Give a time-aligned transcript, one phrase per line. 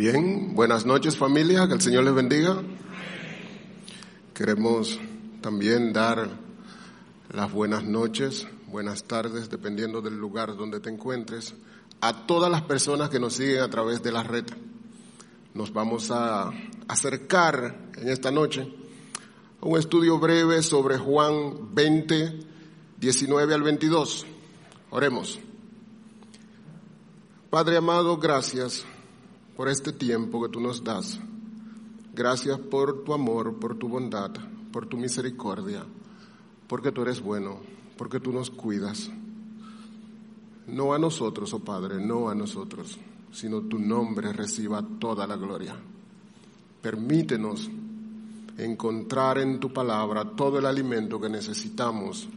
[0.00, 2.62] Bien, buenas noches familia, que el Señor les bendiga.
[4.32, 4.98] Queremos
[5.42, 6.26] también dar
[7.30, 11.54] las buenas noches, buenas tardes, dependiendo del lugar donde te encuentres,
[12.00, 14.46] a todas las personas que nos siguen a través de la red.
[15.52, 16.50] Nos vamos a
[16.88, 18.72] acercar en esta noche
[19.60, 22.40] a un estudio breve sobre Juan 20,
[22.96, 24.24] 19 al 22.
[24.92, 25.38] Oremos.
[27.50, 28.86] Padre amado, gracias
[29.60, 31.20] por este tiempo que tú nos das.
[32.14, 34.30] Gracias por tu amor, por tu bondad,
[34.72, 35.84] por tu misericordia,
[36.66, 37.60] porque tú eres bueno,
[37.98, 39.10] porque tú nos cuidas.
[40.66, 42.96] No a nosotros, oh Padre, no a nosotros,
[43.32, 45.76] sino tu nombre reciba toda la gloria.
[46.80, 47.68] Permítenos
[48.56, 52.30] encontrar en tu palabra todo el alimento que necesitamos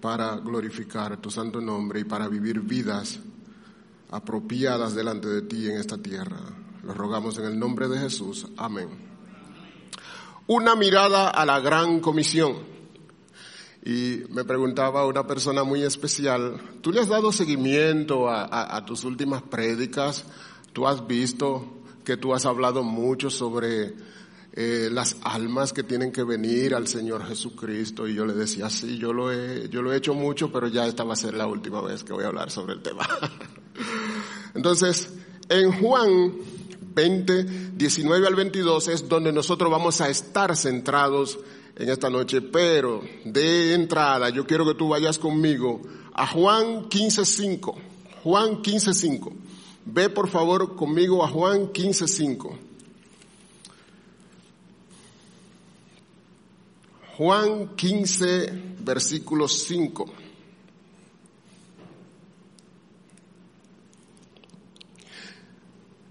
[0.00, 3.20] para glorificar tu santo nombre y para vivir vidas
[4.10, 6.38] apropiadas delante de ti en esta tierra.
[6.82, 8.46] Lo rogamos en el nombre de Jesús.
[8.56, 8.88] Amén.
[10.46, 12.76] Una mirada a la gran comisión.
[13.84, 19.42] Y me preguntaba una persona muy especial, ¿tú le has dado seguimiento a, tus últimas
[19.42, 20.24] prédicas?
[20.72, 23.94] ¿Tú has visto que tú has hablado mucho sobre
[24.52, 28.08] eh, las almas que tienen que venir al Señor Jesucristo?
[28.08, 30.86] Y yo le decía, sí, yo lo he, yo lo he hecho mucho, pero ya
[30.86, 33.08] esta va a ser la última vez que voy a hablar sobre el tema.
[34.56, 35.10] Entonces,
[35.48, 36.32] en Juan
[36.94, 41.38] 20, 19 al 22 es donde nosotros vamos a estar centrados
[41.76, 45.82] en esta noche, pero de entrada yo quiero que tú vayas conmigo
[46.14, 47.74] a Juan 15.5.
[48.24, 49.32] Juan 15.5.
[49.84, 52.56] Ve por favor conmigo a Juan 15.5.
[57.18, 60.06] Juan 15, versículo 5.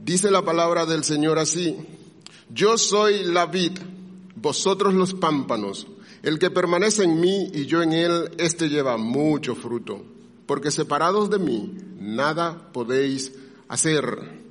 [0.06, 1.76] Dice la palabra del Señor así,
[2.52, 3.72] yo soy la vid,
[4.36, 5.88] vosotros los pámpanos,
[6.22, 10.06] el que permanece en mí y yo en él, éste lleva mucho fruto,
[10.46, 13.32] porque separados de mí, nada podéis
[13.68, 14.44] hacer.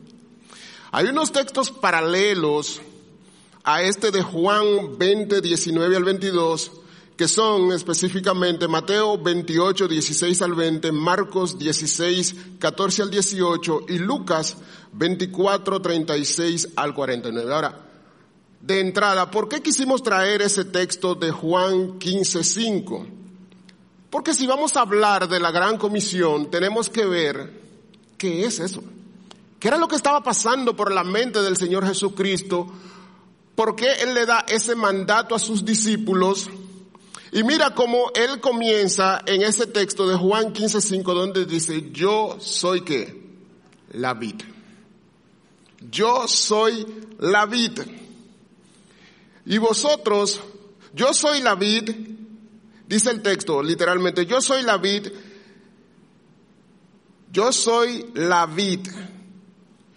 [0.90, 2.80] Hay unos textos paralelos
[3.62, 6.72] a este de Juan 20, 19 al 22,
[7.16, 14.56] que son específicamente Mateo 28, 16 al 20, Marcos 16, 14 al 18 y Lucas
[14.92, 17.54] 24, 36 al 49.
[17.54, 17.80] Ahora,
[18.60, 23.06] de entrada, ¿por qué quisimos traer ese texto de Juan 15, 5?
[24.10, 27.60] Porque si vamos a hablar de la gran comisión, tenemos que ver
[28.18, 28.82] qué es eso.
[29.60, 32.66] ¿Qué era lo que estaba pasando por la mente del Señor Jesucristo?
[33.54, 36.50] ¿Por qué Él le da ese mandato a sus discípulos?
[37.34, 42.82] Y mira cómo él comienza en ese texto de Juan 15:5 donde dice, yo soy
[42.82, 43.24] qué?
[43.90, 44.40] La vid.
[45.90, 46.86] Yo soy
[47.18, 47.80] la vid.
[49.46, 50.40] Y vosotros,
[50.94, 51.90] yo soy la vid,
[52.86, 55.08] dice el texto literalmente, yo soy la vid,
[57.32, 58.86] yo soy la vid.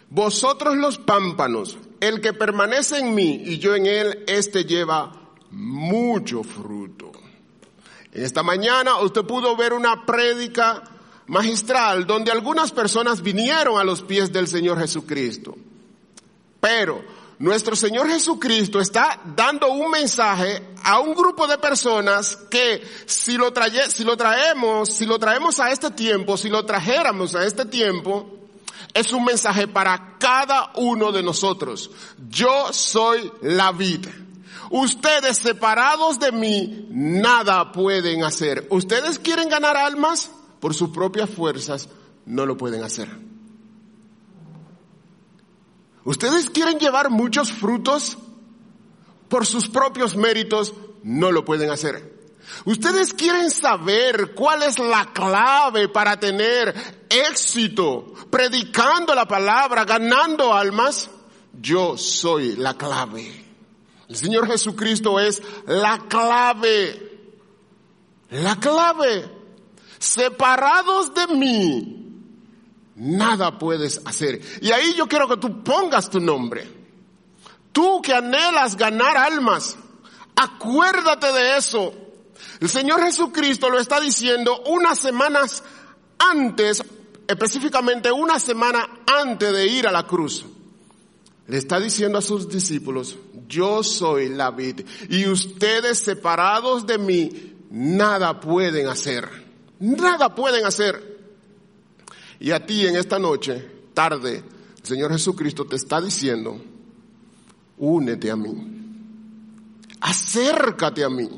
[0.10, 6.42] Vosotros los pámpanos, el que permanece en mí y yo en él, este lleva mucho
[6.42, 7.12] fruto.
[8.12, 10.84] Esta mañana usted pudo ver una prédica
[11.28, 15.56] magistral donde algunas personas vinieron a los pies del Señor Jesucristo.
[16.60, 17.04] Pero
[17.40, 23.54] nuestro Señor Jesucristo está dando un mensaje a un grupo de personas que si lo,
[23.90, 28.38] si lo traemos, si lo traemos a este tiempo, si lo trajéramos a este tiempo,
[28.94, 31.92] es un mensaje para cada uno de nosotros.
[32.30, 34.10] Yo soy la vida.
[34.70, 38.68] Ustedes separados de mí nada pueden hacer.
[38.70, 41.90] Ustedes quieren ganar almas por sus propias fuerzas,
[42.26, 43.10] no lo pueden hacer.
[46.04, 48.18] Ustedes quieren llevar muchos frutos
[49.30, 52.18] por sus propios méritos, no lo pueden hacer.
[52.66, 61.10] Ustedes quieren saber cuál es la clave para tener éxito predicando la palabra, ganando almas.
[61.60, 63.47] Yo soy la clave.
[64.10, 67.32] El Señor Jesucristo es la clave.
[68.30, 69.30] La clave.
[70.00, 72.22] Separados de mí,
[72.96, 74.40] nada puedes hacer.
[74.62, 76.78] Y ahí yo quiero que tú pongas tu nombre.
[77.72, 79.76] Tú que anhelas ganar almas,
[80.36, 81.94] acuérdate de eso.
[82.60, 85.64] El Señor Jesucristo lo está diciendo unas semanas
[86.32, 86.84] antes,
[87.28, 90.46] específicamente una semana antes de ir a la cruz.
[91.48, 93.18] Le está diciendo a sus discípulos,
[93.48, 99.30] yo soy la vid y ustedes separados de mí nada pueden hacer.
[99.80, 101.18] Nada pueden hacer.
[102.40, 104.44] Y a ti en esta noche, tarde,
[104.80, 106.62] El Señor Jesucristo te está diciendo,
[107.78, 108.78] únete a mí.
[110.02, 111.30] Acércate a mí.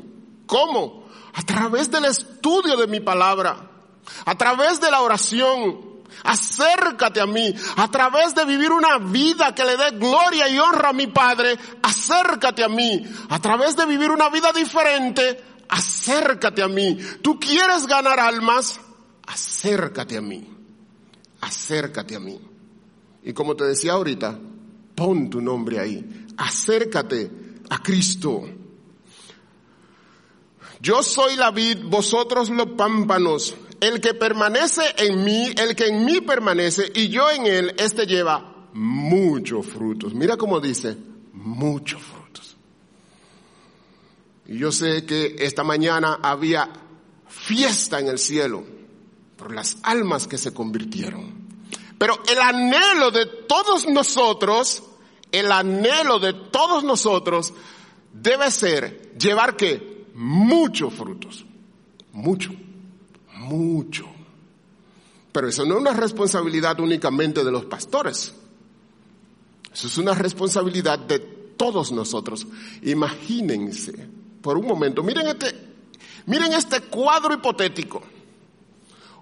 [0.46, 1.04] ¿Cómo?
[1.32, 3.70] A través del estudio de mi palabra,
[4.24, 5.89] a través de la oración.
[6.24, 10.90] Acércate a mí a través de vivir una vida que le dé gloria y honra
[10.90, 11.56] a mi Padre.
[11.82, 15.42] Acércate a mí a través de vivir una vida diferente.
[15.68, 16.98] Acércate a mí.
[17.22, 18.80] ¿Tú quieres ganar almas?
[19.26, 20.46] Acércate a mí.
[21.40, 22.40] Acércate a mí.
[23.22, 24.38] Y como te decía ahorita,
[24.94, 26.26] pon tu nombre ahí.
[26.36, 27.30] Acércate
[27.68, 28.48] a Cristo.
[30.80, 33.54] Yo soy la vid, vosotros los pámpanos.
[33.80, 38.06] El que permanece en mí, el que en mí permanece y yo en él, este
[38.06, 40.14] lleva muchos frutos.
[40.14, 40.96] Mira cómo dice,
[41.32, 42.56] muchos frutos.
[44.46, 46.68] Y yo sé que esta mañana había
[47.28, 48.64] fiesta en el cielo
[49.36, 51.48] por las almas que se convirtieron.
[51.96, 54.82] Pero el anhelo de todos nosotros,
[55.32, 57.54] el anhelo de todos nosotros
[58.12, 61.44] debe ser llevar que muchos frutos.
[62.12, 62.50] Mucho,
[63.50, 64.06] mucho.
[65.32, 68.32] Pero eso no es una responsabilidad únicamente de los pastores.
[69.72, 72.46] Eso es una responsabilidad de todos nosotros.
[72.82, 74.08] Imagínense,
[74.40, 75.54] por un momento, miren este,
[76.26, 78.02] miren este cuadro hipotético.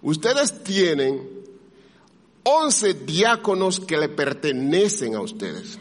[0.00, 1.28] Ustedes tienen
[2.44, 5.78] 11 diáconos que le pertenecen a ustedes.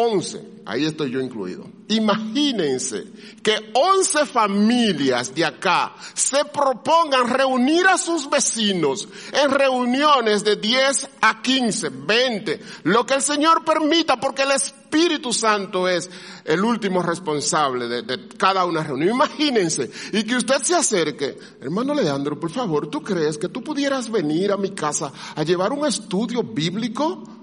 [0.00, 1.66] 11, ahí estoy yo incluido.
[1.88, 3.04] Imagínense
[3.42, 11.08] que 11 familias de acá se propongan reunir a sus vecinos en reuniones de 10
[11.20, 16.08] a 15, 20, lo que el Señor permita porque el Espíritu Santo es
[16.44, 19.16] el último responsable de, de cada una reunión.
[19.16, 24.08] Imagínense y que usted se acerque, hermano Leandro, por favor, ¿tú crees que tú pudieras
[24.08, 27.37] venir a mi casa a llevar un estudio bíblico?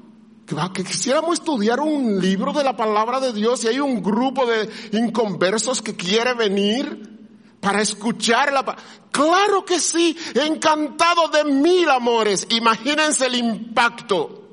[0.46, 4.70] Que, quisiéramos estudiar un libro de la palabra de Dios y hay un grupo de
[4.92, 7.16] inconversos que quiere venir
[7.60, 8.76] para escuchar la
[9.12, 12.46] Claro que sí, encantado de mil amores.
[12.50, 14.44] Imagínense el impacto.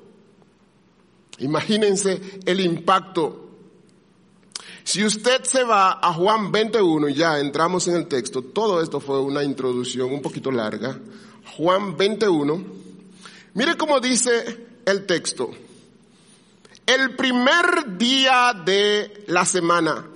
[1.39, 3.51] Imagínense el impacto.
[4.85, 9.21] Si usted se va a Juan 21, ya entramos en el texto, todo esto fue
[9.21, 10.99] una introducción un poquito larga.
[11.57, 12.65] Juan 21,
[13.55, 15.51] mire cómo dice el texto.
[16.87, 20.07] El primer día de la semana,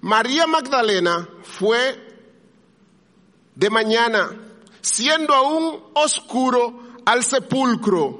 [0.00, 2.02] María Magdalena fue
[3.54, 4.30] de mañana,
[4.80, 8.18] siendo aún oscuro, al sepulcro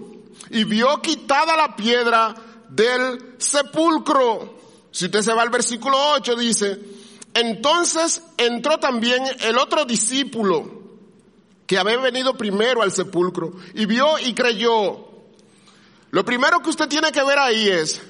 [0.50, 2.34] y vio quitada la piedra
[2.69, 4.56] del sepulcro.
[4.90, 6.81] Si usted se va al versículo 8, dice,
[7.34, 10.76] entonces entró también el otro discípulo
[11.66, 15.06] que había venido primero al sepulcro y vio y creyó.
[16.17, 18.01] Lo primero que usted tiene que ver ahí es,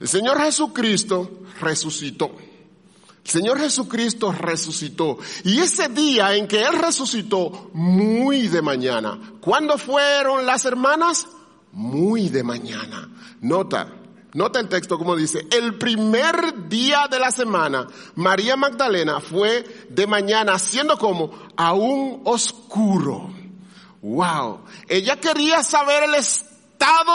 [0.00, 2.34] el Señor Jesucristo resucitó.
[3.22, 5.18] El Señor Jesucristo resucitó.
[5.44, 9.34] Y ese día en que Él resucitó, muy de mañana.
[9.42, 11.26] ¿Cuándo fueron las hermanas?
[11.72, 13.10] Muy de mañana.
[13.42, 13.86] Nota,
[14.32, 20.06] nota el texto como dice, el primer día de la semana, María Magdalena fue de
[20.06, 23.30] mañana, siendo como aún oscuro.
[24.00, 24.60] Wow.
[24.88, 26.14] Ella quería saber el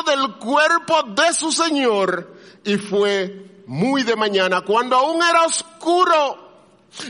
[0.05, 6.45] del cuerpo de su Señor y fue muy de mañana, cuando aún era oscuro.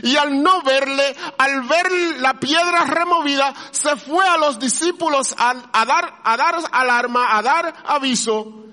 [0.02, 1.86] Y al no verle, al ver
[2.20, 7.42] la piedra removida, se fue a los discípulos a, a, dar, a dar alarma, a
[7.42, 8.64] dar aviso.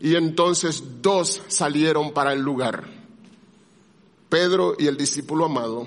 [0.00, 2.84] Y entonces dos salieron para el lugar.
[4.30, 5.86] Pedro y el discípulo amado.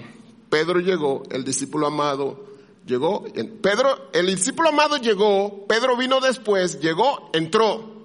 [0.50, 2.48] Pedro llegó, el discípulo amado
[2.88, 3.26] Llegó,
[3.62, 7.98] Pedro, el discípulo amado llegó, Pedro vino después, llegó, entró.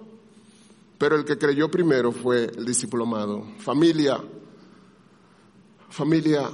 [0.99, 3.47] Pero el que creyó primero fue el discípulo amado.
[3.61, 4.21] Familia,
[5.89, 6.51] familia,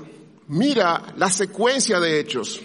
[0.48, 2.60] mira la secuencia de hechos.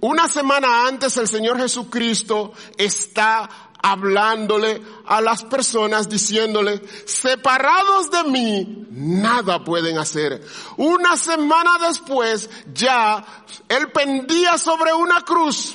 [0.00, 8.86] Una semana antes el Señor Jesucristo está hablándole a las personas diciéndole, separados de mí,
[8.90, 10.42] nada pueden hacer.
[10.78, 13.22] Una semana después ya
[13.68, 15.74] él pendía sobre una cruz,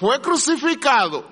[0.00, 1.26] fue crucificado,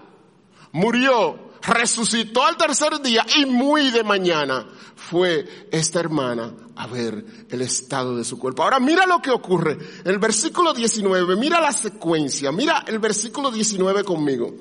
[0.72, 7.62] murió, resucitó al tercer día y muy de mañana fue esta hermana a ver el
[7.62, 8.62] estado de su cuerpo.
[8.62, 9.78] Ahora mira lo que ocurre.
[10.04, 14.52] El versículo 19, mira la secuencia, mira el versículo 19 conmigo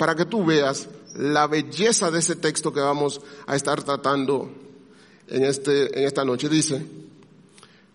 [0.00, 4.50] para que tú veas la belleza de ese texto que vamos a estar tratando
[5.28, 6.48] en, este, en esta noche.
[6.48, 6.86] Dice,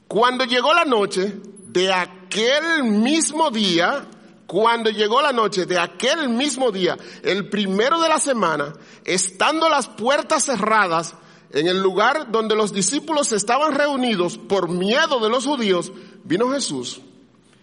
[0.08, 1.36] cuando llegó la noche
[1.66, 4.06] de aquel mismo día,
[4.46, 9.88] cuando llegó la noche de aquel mismo día, el primero de la semana, estando las
[9.88, 11.16] puertas cerradas
[11.50, 15.92] en el lugar donde los discípulos estaban reunidos por miedo de los judíos,
[16.24, 17.02] vino Jesús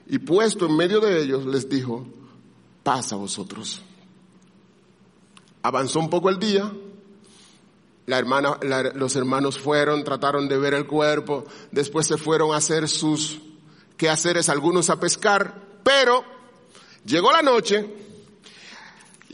[0.08, 2.04] y puesto en medio de ellos les dijo,
[2.82, 3.82] pasa vosotros.
[5.62, 6.72] Avanzó un poco el día,
[8.06, 8.58] la hermana,
[8.94, 13.40] los hermanos fueron, trataron de ver el cuerpo, después se fueron a hacer sus
[13.96, 15.54] quehaceres, algunos a pescar,
[15.84, 16.24] pero
[17.04, 17.88] llegó la noche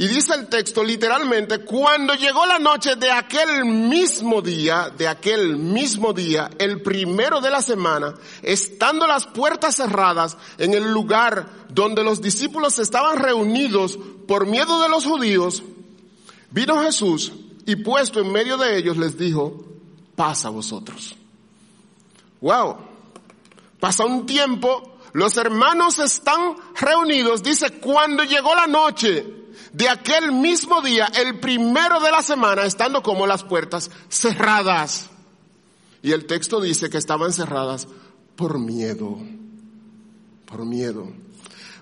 [0.00, 5.56] y dice el texto literalmente, cuando llegó la noche de aquel mismo día, de aquel
[5.56, 12.04] mismo día, el primero de la semana, estando las puertas cerradas en el lugar donde
[12.04, 15.64] los discípulos estaban reunidos por miedo de los judíos,
[16.50, 17.32] vino Jesús
[17.66, 19.64] y puesto en medio de ellos les dijo,
[20.14, 21.14] pasa vosotros.
[22.40, 22.76] Wow.
[23.80, 29.38] Pasa un tiempo, los hermanos están reunidos, dice, cuando llegó la noche
[29.72, 35.08] de aquel mismo día, el primero de la semana, estando como las puertas cerradas.
[36.02, 37.86] Y el texto dice que estaban cerradas
[38.36, 39.18] por miedo,
[40.46, 41.08] por miedo.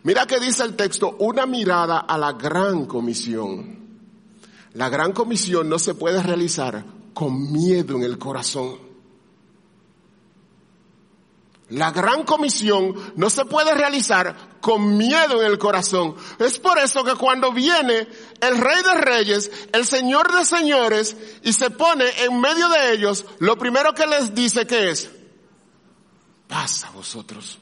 [0.02, 3.85] Mira que dice el texto, una mirada a la gran comisión.
[4.76, 8.78] La gran comisión no se puede realizar con miedo en el corazón.
[11.70, 16.14] La gran comisión no se puede realizar con miedo en el corazón.
[16.38, 18.06] Es por eso que cuando viene
[18.38, 23.24] el rey de reyes, el señor de señores, y se pone en medio de ellos,
[23.38, 25.10] lo primero que les dice que es,
[26.48, 27.58] pasa vosotros.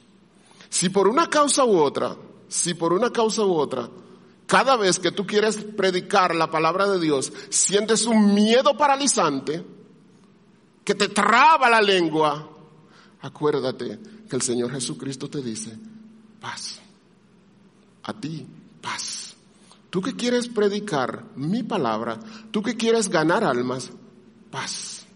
[0.68, 2.16] Si por una causa u otra,
[2.48, 3.88] si por una causa u otra,
[4.46, 9.64] cada vez que tú quieres predicar la palabra de Dios, sientes un miedo paralizante
[10.84, 12.50] que te traba la lengua,
[13.22, 13.98] acuérdate
[14.28, 15.76] que el Señor Jesucristo te dice,
[16.40, 16.80] paz.
[18.02, 18.46] A ti,
[18.82, 19.34] paz.
[19.88, 22.18] Tú que quieres predicar mi palabra,
[22.50, 23.90] tú que quieres ganar almas,
[24.50, 25.06] paz.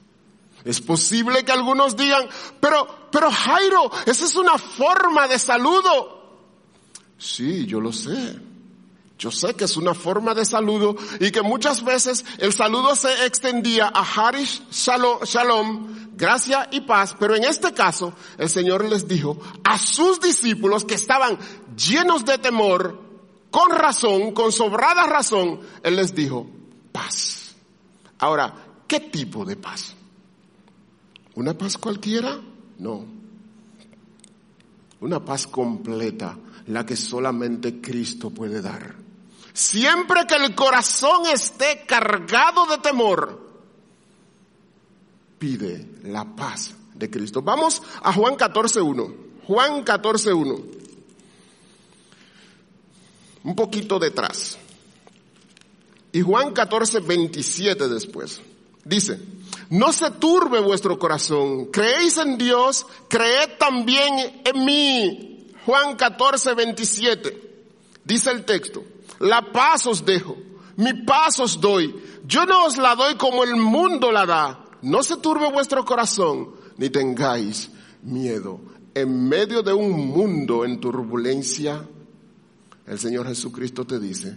[0.65, 2.29] Es posible que algunos digan,
[2.61, 6.19] pero, pero Jairo, esa es una forma de saludo.
[7.19, 8.48] Sí, yo lo sé.
[9.19, 13.27] Yo sé que es una forma de saludo y que muchas veces el saludo se
[13.27, 19.37] extendía a Harish Shalom, gracia y paz, pero en este caso el Señor les dijo
[19.65, 21.37] a sus discípulos que estaban
[21.77, 23.09] llenos de temor,
[23.51, 26.47] con razón, con sobrada razón, Él les dijo
[26.93, 27.57] paz.
[28.21, 28.55] Ahora,
[28.87, 29.97] ¿qué tipo de paz?
[31.35, 32.41] ¿Una paz cualquiera?
[32.79, 33.05] No.
[35.01, 38.98] Una paz completa, la que solamente Cristo puede dar.
[39.59, 43.41] Siempre que el corazón esté cargado de temor,
[45.37, 47.43] pide la paz de Cristo.
[47.43, 49.15] Vamos a Juan 14.1.
[49.49, 50.65] Juan 14.1.
[53.43, 54.57] Un poquito detrás.
[56.13, 58.41] Y Juan 14.27 después.
[58.85, 59.19] Dice,
[59.71, 61.67] no se turbe vuestro corazón.
[61.73, 65.49] Creéis en Dios, creed también en mí.
[65.67, 67.37] Juan 14.27.
[68.05, 68.85] Dice el texto.
[69.21, 70.37] La paz os dejo,
[70.77, 71.95] mi paz os doy.
[72.27, 74.65] Yo no os la doy como el mundo la da.
[74.83, 77.71] No se turbe vuestro corazón, ni tengáis
[78.03, 78.61] miedo.
[78.95, 81.87] En medio de un mundo en turbulencia,
[82.87, 84.37] el Señor Jesucristo te dice,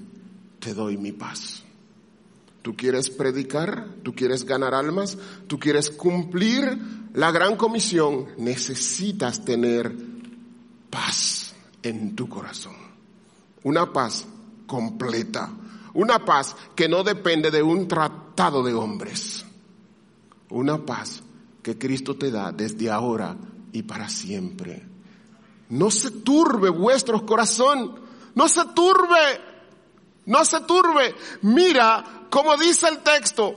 [0.59, 1.63] te doy mi paz.
[2.61, 6.77] Tú quieres predicar, tú quieres ganar almas, tú quieres cumplir
[7.13, 9.95] la gran comisión, necesitas tener
[10.89, 12.75] paz en tu corazón.
[13.63, 14.27] Una paz
[14.72, 15.50] completa.
[15.96, 19.46] Una paz que no depende de un tratado de hombres.
[20.50, 21.22] Una paz
[21.62, 23.36] que Cristo te da desde ahora
[23.74, 24.88] y para siempre.
[25.68, 28.00] No se turbe vuestro corazón.
[28.34, 29.42] No se turbe.
[30.28, 31.16] No se turbe.
[31.42, 33.54] Mira como dice el texto.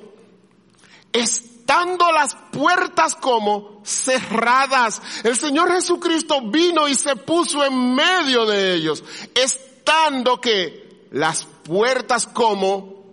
[1.13, 5.01] Estando las puertas como cerradas.
[5.23, 9.05] El Señor Jesucristo vino y se puso en medio de ellos.
[9.33, 10.84] Estando que
[11.15, 13.05] las puertas como...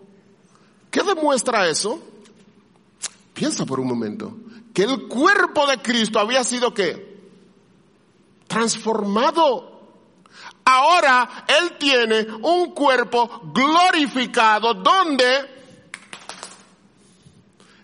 [0.90, 2.02] ¿Qué demuestra eso?
[3.34, 4.36] Piensa por un momento.
[4.74, 7.30] Que el cuerpo de Cristo había sido qué?
[8.48, 9.84] Transformado.
[10.66, 15.62] Ahora Él tiene un cuerpo glorificado donde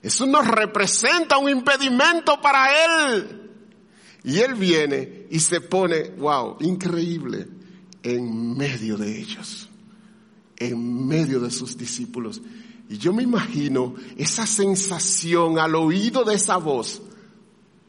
[0.01, 3.51] eso no representa un impedimento para Él.
[4.23, 7.47] Y Él viene y se pone, wow, increíble,
[8.01, 9.66] en medio de ellos
[10.57, 12.41] en medio de sus discípulos.
[12.89, 17.01] Y yo me imagino esa sensación al oído de esa voz.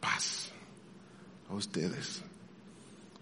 [0.00, 0.50] Paz
[1.48, 2.22] a ustedes.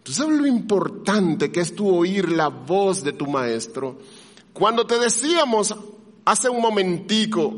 [0.02, 3.98] ¿Tú sabes lo importante que es tu oír la voz de tu maestro?
[4.52, 5.74] Cuando te decíamos
[6.24, 7.54] hace un momentico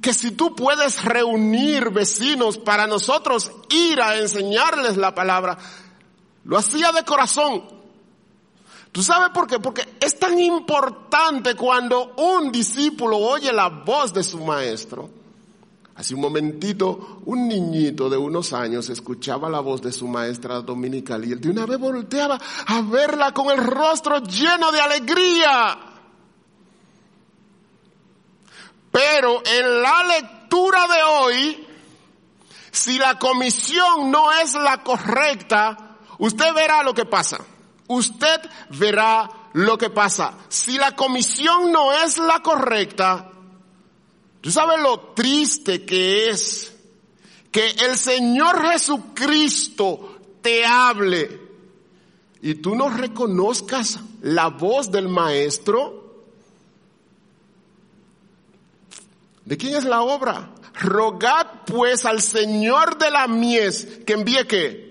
[0.00, 5.58] que si tú puedes reunir vecinos para nosotros ir a enseñarles la palabra,
[6.44, 7.77] lo hacía de corazón.
[8.92, 9.58] ¿Tú sabes por qué?
[9.58, 15.10] Porque es tan importante cuando un discípulo oye la voz de su maestro
[15.98, 21.24] Hace un momentito, un niñito de unos años escuchaba la voz de su maestra dominical
[21.24, 25.76] y él de una vez volteaba a verla con el rostro lleno de alegría.
[28.92, 31.66] Pero en la lectura de hoy,
[32.70, 37.38] si la comisión no es la correcta, usted verá lo que pasa.
[37.88, 38.40] Usted
[38.70, 40.34] verá lo que pasa.
[40.48, 43.32] Si la comisión no es la correcta,
[44.40, 46.72] ¿Tú sabes lo triste que es
[47.50, 51.40] que el Señor Jesucristo te hable
[52.40, 56.24] y tú no reconozcas la voz del Maestro?
[59.44, 60.54] ¿De quién es la obra?
[60.74, 64.87] Rogad pues al Señor de la mies que envíe qué?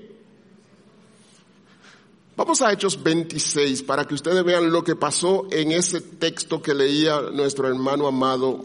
[2.37, 6.75] Vamos a Hechos 26 para que ustedes vean lo que pasó en ese texto que
[6.75, 8.63] leía nuestro hermano amado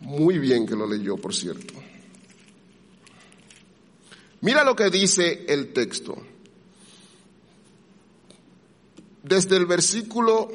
[0.00, 1.74] muy bien que lo leyó, por cierto.
[4.40, 6.16] Mira lo que dice el texto.
[9.22, 10.48] Desde el versículo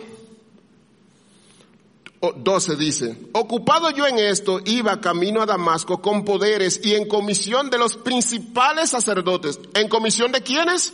[2.37, 7.69] 12 dice, ocupado yo en esto, iba camino a Damasco con poderes y en comisión
[7.69, 9.59] de los principales sacerdotes.
[9.75, 10.93] ¿En comisión de quiénes?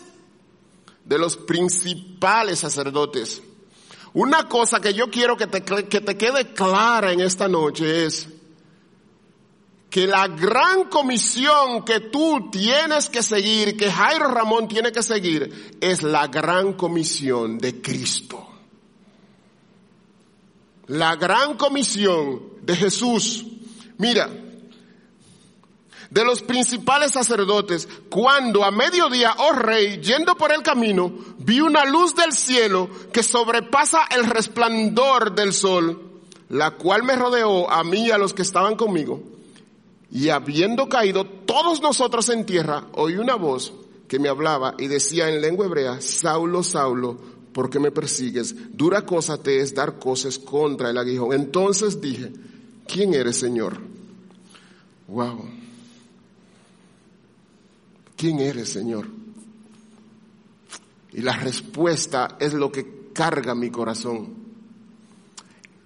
[1.06, 3.42] De los principales sacerdotes.
[4.14, 8.28] Una cosa que yo quiero que te, que te quede clara en esta noche es
[9.96, 15.78] que la gran comisión que tú tienes que seguir, que Jairo Ramón tiene que seguir,
[15.80, 18.46] es la gran comisión de Cristo.
[20.88, 23.46] La gran comisión de Jesús.
[23.98, 24.30] Mira,
[26.10, 31.86] de los principales sacerdotes, cuando a mediodía, oh rey, yendo por el camino, vi una
[31.86, 38.08] luz del cielo que sobrepasa el resplandor del sol, la cual me rodeó a mí
[38.08, 39.36] y a los que estaban conmigo
[40.16, 43.74] y habiendo caído todos nosotros en tierra, oí una voz
[44.08, 47.18] que me hablaba y decía en lengua hebrea, Saulo, Saulo,
[47.52, 48.56] ¿por qué me persigues?
[48.78, 51.34] Dura cosa te es dar cosas contra el aguijón.
[51.34, 52.32] Entonces dije,
[52.88, 53.78] ¿quién eres, Señor?
[55.08, 55.50] Wow.
[58.16, 59.08] ¿Quién eres, Señor?
[61.14, 64.34] Y la respuesta es lo que carga mi corazón.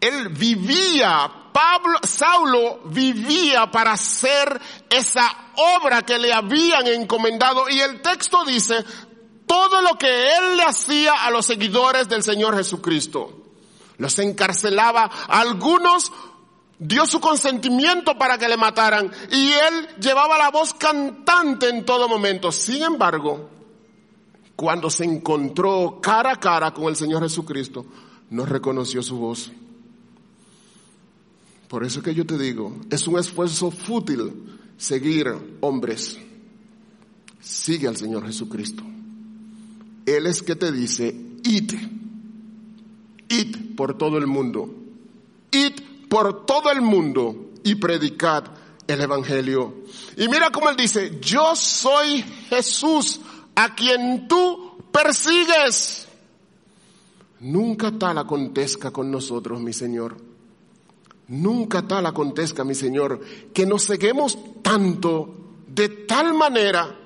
[0.01, 8.01] Él vivía Pablo, Saulo vivía para hacer esa obra que le habían encomendado y el
[8.01, 8.85] texto dice
[9.45, 13.35] todo lo que él le hacía a los seguidores del Señor Jesucristo.
[13.97, 16.11] Los encarcelaba, algunos
[16.79, 22.07] dio su consentimiento para que le mataran y él llevaba la voz cantante en todo
[22.07, 22.51] momento.
[22.51, 23.49] Sin embargo,
[24.55, 27.85] cuando se encontró cara a cara con el Señor Jesucristo,
[28.29, 29.51] no reconoció su voz.
[31.67, 35.27] Por eso que yo te digo, es un esfuerzo fútil seguir
[35.59, 36.17] hombres.
[37.41, 38.83] Sigue al Señor Jesucristo.
[40.05, 41.13] Él es que te dice,
[41.43, 41.73] id,
[43.29, 44.73] id por todo el mundo,
[45.51, 48.45] id por todo el mundo y predicad
[48.87, 49.83] el Evangelio.
[50.17, 53.21] Y mira cómo Él dice, yo soy Jesús
[53.55, 56.07] a quien tú persigues.
[57.39, 60.29] Nunca tal acontezca con nosotros, mi Señor
[61.29, 63.21] Nunca tal acontezca, mi Señor,
[63.53, 65.29] que nos ceguemos tanto
[65.67, 66.97] de tal manera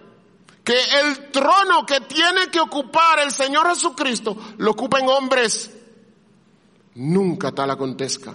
[0.63, 5.71] que el trono que tiene que ocupar el Señor Jesucristo lo ocupen hombres.
[6.95, 8.33] Nunca tal acontezca,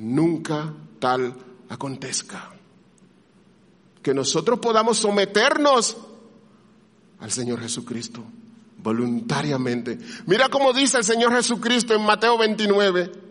[0.00, 1.34] nunca tal
[1.68, 2.50] acontezca.
[4.02, 5.96] Que nosotros podamos someternos
[7.20, 8.24] al Señor Jesucristo
[8.78, 9.98] voluntariamente.
[10.26, 13.30] Mira cómo dice el Señor Jesucristo en Mateo 29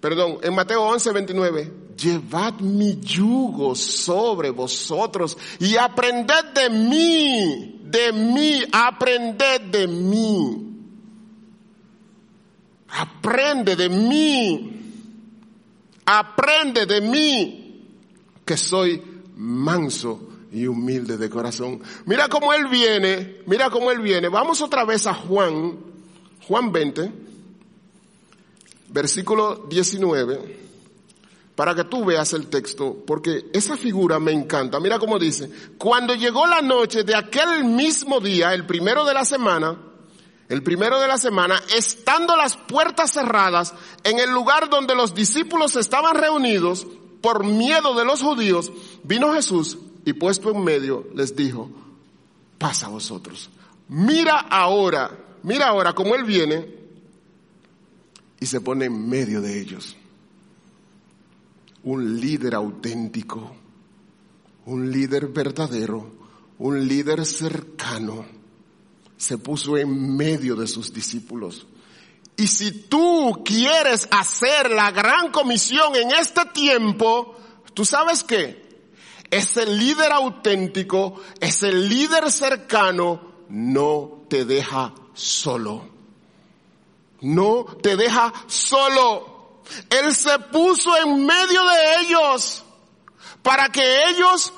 [0.00, 8.12] perdón, en Mateo 11, 29, llevad mi yugo sobre vosotros y aprended de mí, de
[8.12, 10.64] mí, aprended de mí.
[12.90, 14.87] Aprende de mí,
[16.10, 17.84] aprende de mí,
[18.44, 19.02] que soy
[19.36, 21.82] manso y humilde de corazón.
[22.06, 24.28] Mira cómo él viene, mira cómo él viene.
[24.28, 25.78] Vamos otra vez a Juan,
[26.46, 27.28] Juan 20
[28.88, 30.56] versículo 19,
[31.54, 34.80] para que tú veas el texto, porque esa figura me encanta.
[34.80, 39.24] Mira cómo dice, cuando llegó la noche de aquel mismo día, el primero de la
[39.24, 39.76] semana,
[40.48, 45.76] el primero de la semana, estando las puertas cerradas en el lugar donde los discípulos
[45.76, 46.86] estaban reunidos,
[47.20, 51.70] por miedo de los judíos, vino Jesús y puesto en medio les dijo,
[52.58, 53.50] pasa a vosotros.
[53.88, 55.10] Mira ahora,
[55.42, 56.74] mira ahora cómo Él viene
[58.40, 59.96] y se pone en medio de ellos
[61.84, 63.54] un líder auténtico,
[64.66, 66.10] un líder verdadero,
[66.58, 68.26] un líder cercano,
[69.18, 71.66] se puso en medio de sus discípulos.
[72.36, 77.36] Y si tú quieres hacer la gran comisión en este tiempo,
[77.74, 78.68] tú sabes qué?
[79.28, 85.88] Ese líder auténtico, ese líder cercano, no te deja solo.
[87.20, 89.62] No te deja solo.
[89.90, 92.64] Él se puso en medio de ellos
[93.42, 94.52] para que ellos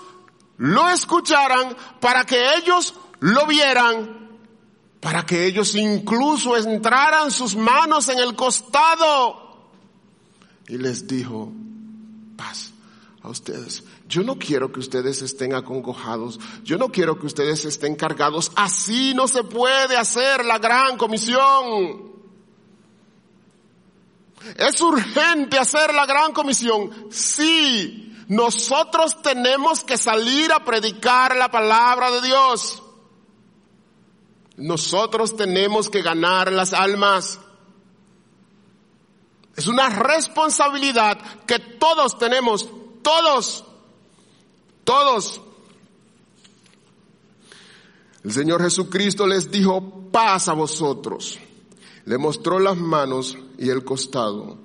[0.58, 4.29] lo escucharan, para que ellos lo vieran,
[5.00, 9.48] para que ellos incluso entraran sus manos en el costado.
[10.68, 11.52] Y les dijo,
[12.36, 12.72] paz
[13.22, 13.82] a ustedes.
[14.08, 16.38] Yo no quiero que ustedes estén acongojados.
[16.64, 18.52] Yo no quiero que ustedes estén cargados.
[18.56, 22.10] Así no se puede hacer la gran comisión.
[24.56, 26.90] ¿Es urgente hacer la gran comisión?
[27.10, 28.06] Sí.
[28.28, 32.82] Nosotros tenemos que salir a predicar la palabra de Dios.
[34.60, 37.40] Nosotros tenemos que ganar las almas.
[39.56, 42.68] Es una responsabilidad que todos tenemos,
[43.02, 43.64] todos,
[44.84, 45.40] todos.
[48.22, 51.38] El Señor Jesucristo les dijo, paz a vosotros.
[52.04, 54.58] Le mostró las manos y el costado.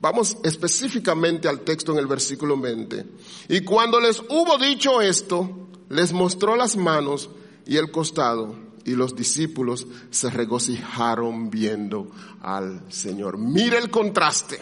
[0.00, 3.06] Vamos específicamente al texto en el versículo 20.
[3.48, 7.30] Y cuando les hubo dicho esto, les mostró las manos
[7.66, 12.10] y el costado, y los discípulos se regocijaron viendo
[12.42, 13.38] al Señor.
[13.38, 14.58] Mire el contraste.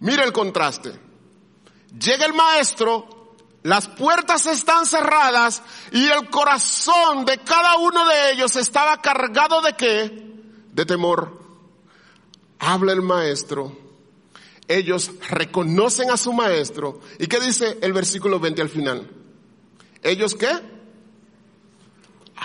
[0.00, 0.92] Mire el contraste.
[1.98, 8.54] Llega el maestro, las puertas están cerradas y el corazón de cada uno de ellos
[8.56, 10.34] estaba cargado de qué?
[10.72, 11.40] De temor.
[12.58, 13.76] Habla el maestro.
[14.68, 17.00] Ellos reconocen a su maestro.
[17.18, 19.10] ¿Y qué dice el versículo 20 al final?
[20.02, 20.75] ¿Ellos qué?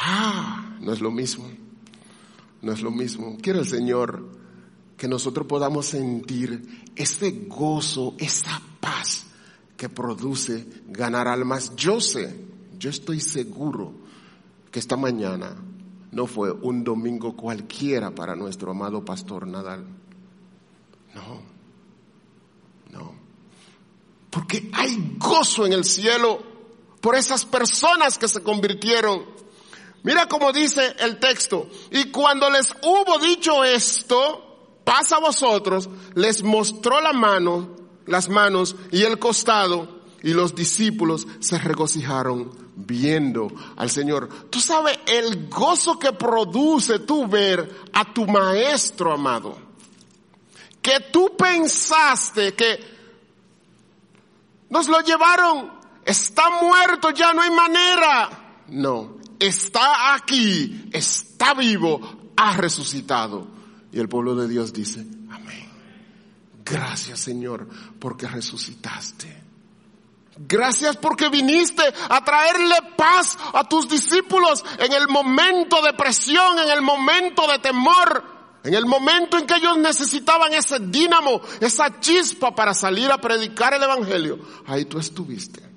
[0.04, 1.48] Ah, no es lo mismo.
[2.64, 3.38] No es lo mismo.
[3.40, 4.28] Quiere el Señor
[4.98, 9.28] que nosotros podamos sentir ese gozo, esa paz
[9.78, 11.76] que produce ganar almas.
[11.76, 12.36] Yo sé,
[12.80, 13.94] yo estoy seguro
[14.72, 15.56] que esta mañana
[16.12, 19.86] no fue un domingo cualquiera para nuestro amado pastor Nadal.
[21.14, 21.42] No,
[22.92, 23.14] no.
[24.32, 26.42] Porque hay gozo en el cielo
[27.02, 29.24] por esas personas que se convirtieron.
[30.04, 31.70] Mira cómo dice el texto.
[31.92, 38.76] Y cuando les hubo dicho esto, pasa a vosotros, les mostró la mano las manos
[38.92, 44.30] y el costado y los discípulos se regocijaron viendo al Señor.
[44.50, 49.58] Tú sabes el gozo que produce tú ver a tu maestro amado.
[50.82, 52.80] Que tú pensaste que
[54.70, 55.72] nos lo llevaron,
[56.06, 58.64] está muerto, ya no hay manera.
[58.68, 63.48] No, está aquí, está vivo, ha resucitado.
[63.92, 65.06] Y el pueblo de Dios dice,
[66.72, 67.68] Gracias Señor
[68.00, 69.42] porque resucitaste.
[70.38, 76.70] Gracias porque viniste a traerle paz a tus discípulos en el momento de presión, en
[76.70, 78.24] el momento de temor,
[78.64, 83.74] en el momento en que ellos necesitaban ese dínamo, esa chispa para salir a predicar
[83.74, 84.40] el Evangelio.
[84.66, 85.71] Ahí tú estuviste.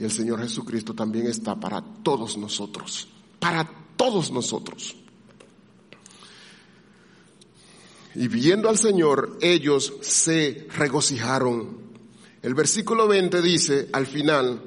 [0.00, 3.06] Y el Señor Jesucristo también está para todos nosotros,
[3.38, 4.96] para todos nosotros.
[8.14, 11.90] Y viendo al Señor, ellos se regocijaron.
[12.40, 14.62] El versículo 20 dice al final,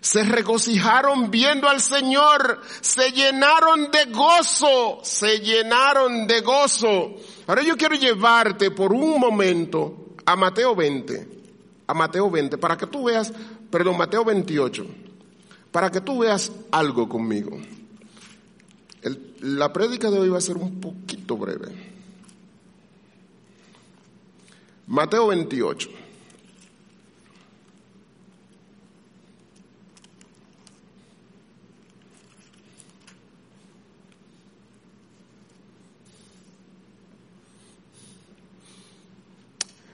[0.00, 7.16] se regocijaron viendo al Señor, se llenaron de gozo, se llenaron de gozo.
[7.46, 11.28] Ahora yo quiero llevarte por un momento a Mateo 20,
[11.88, 13.30] a Mateo 20, para que tú veas,
[13.72, 14.86] perdón, Mateo 28,
[15.72, 17.58] para que tú veas algo conmigo.
[19.40, 21.72] la prédica de hoy va a ser un poquito breve.
[24.86, 25.88] Mateo 28.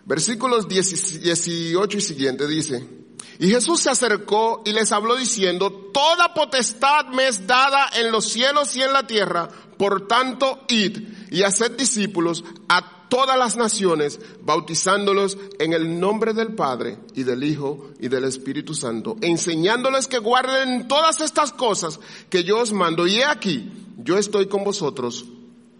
[0.04, 2.97] Versículos 18 y siguiente dice,
[3.38, 8.24] y Jesús se acercó y les habló diciendo, toda potestad me es dada en los
[8.24, 10.98] cielos y en la tierra, por tanto id
[11.30, 17.44] y haced discípulos a todas las naciones, bautizándolos en el nombre del Padre y del
[17.44, 23.06] Hijo y del Espíritu Santo, enseñándoles que guarden todas estas cosas que yo os mando.
[23.06, 25.24] Y he aquí, yo estoy con vosotros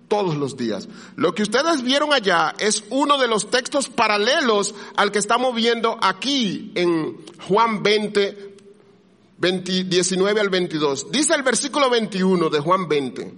[0.08, 0.88] todos los días.
[1.16, 5.98] Lo que ustedes vieron allá es uno de los textos paralelos al que estamos viendo
[6.00, 8.56] aquí en Juan 20,
[9.38, 11.12] 19 al 22.
[11.12, 13.34] Dice el versículo 21 de Juan 20.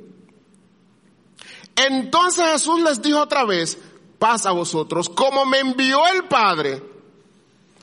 [1.77, 3.79] Entonces Jesús les dijo otra vez,
[4.19, 6.83] paz a vosotros, como me envió el Padre,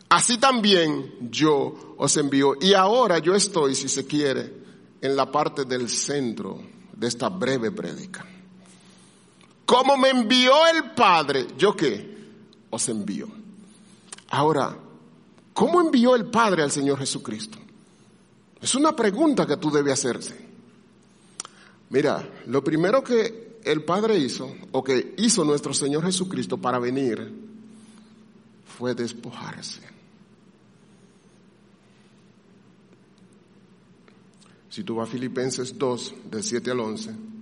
[0.10, 2.56] así también yo os envío.
[2.62, 4.54] Y ahora yo estoy, si se quiere,
[5.02, 6.62] en la parte del centro
[6.94, 8.26] de esta breve prédica.
[9.68, 12.16] Como me envió el Padre, ¿yo qué?
[12.70, 13.28] Os envío.
[14.30, 14.78] Ahora,
[15.52, 17.58] ¿cómo envió el Padre al Señor Jesucristo?
[18.62, 20.40] Es una pregunta que tú debes hacerse.
[21.90, 27.30] Mira, lo primero que el Padre hizo, o que hizo nuestro Señor Jesucristo para venir,
[28.78, 29.82] fue despojarse.
[34.70, 37.37] Si tú vas a Filipenses 2, del 7 al 11,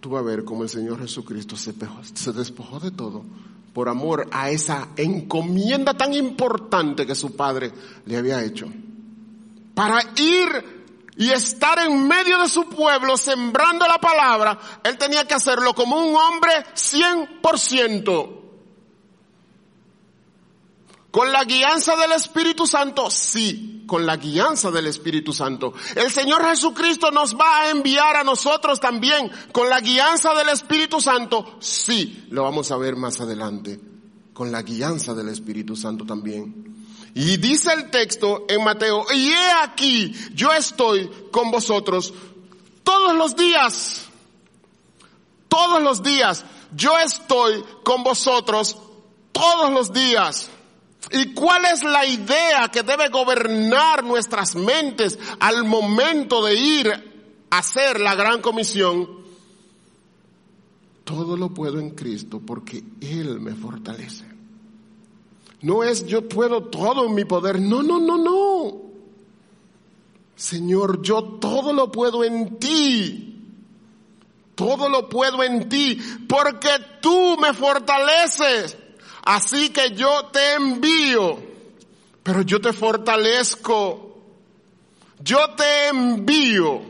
[0.00, 1.74] tú vas a ver cómo el Señor Jesucristo se,
[2.14, 3.24] se despojó de todo
[3.72, 7.72] por amor a esa encomienda tan importante que su Padre
[8.06, 8.66] le había hecho.
[9.74, 10.78] Para ir
[11.16, 15.96] y estar en medio de su pueblo sembrando la palabra, él tenía que hacerlo como
[15.96, 18.47] un hombre 100%.
[21.10, 23.10] ¿Con la guianza del Espíritu Santo?
[23.10, 25.72] Sí, con la guianza del Espíritu Santo.
[25.96, 31.00] El Señor Jesucristo nos va a enviar a nosotros también con la guianza del Espíritu
[31.00, 31.56] Santo.
[31.60, 33.80] Sí, lo vamos a ver más adelante.
[34.34, 36.86] Con la guianza del Espíritu Santo también.
[37.14, 42.12] Y dice el texto en Mateo, y he aquí, yo estoy con vosotros
[42.84, 44.06] todos los días.
[45.48, 46.44] Todos los días.
[46.76, 48.76] Yo estoy con vosotros
[49.32, 50.50] todos los días.
[51.10, 56.90] ¿Y cuál es la idea que debe gobernar nuestras mentes al momento de ir
[57.50, 59.08] a hacer la gran comisión?
[61.04, 64.26] Todo lo puedo en Cristo porque Él me fortalece.
[65.62, 67.60] No es yo puedo todo en mi poder.
[67.60, 68.76] No, no, no, no.
[70.36, 73.24] Señor, yo todo lo puedo en ti.
[74.54, 76.68] Todo lo puedo en ti porque
[77.00, 78.76] tú me fortaleces.
[79.28, 81.38] Así que yo te envío,
[82.22, 84.16] pero yo te fortalezco.
[85.20, 86.80] Yo te envío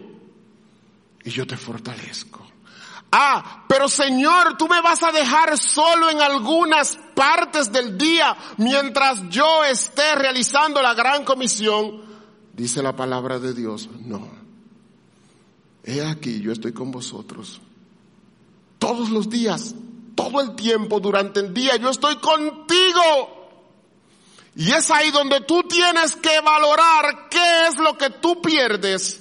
[1.24, 2.46] y yo te fortalezco.
[3.11, 9.29] Ah, pero Señor, tú me vas a dejar solo en algunas partes del día mientras
[9.31, 12.03] yo esté realizando la gran comisión.
[12.53, 14.29] Dice la palabra de Dios, no.
[15.83, 17.61] He aquí, yo estoy con vosotros
[18.79, 19.74] todos los días
[20.18, 21.76] todo el tiempo durante el día.
[21.76, 23.37] Yo estoy contigo.
[24.57, 29.20] Y es ahí donde tú tienes que valorar qué es lo que tú pierdes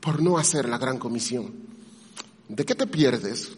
[0.00, 1.54] por no hacer la gran comisión.
[2.48, 3.52] ¿De qué te pierdes?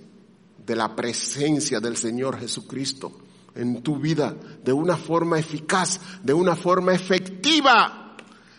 [0.59, 3.13] De la presencia del Señor Jesucristo
[3.55, 8.17] en tu vida de una forma eficaz, de una forma efectiva,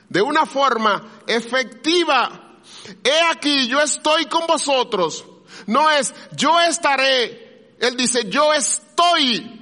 [0.09, 2.61] de una forma efectiva.
[3.03, 5.23] He aquí, yo estoy con vosotros.
[5.67, 7.44] No es, yo estaré
[7.79, 9.61] él dice, yo estoy.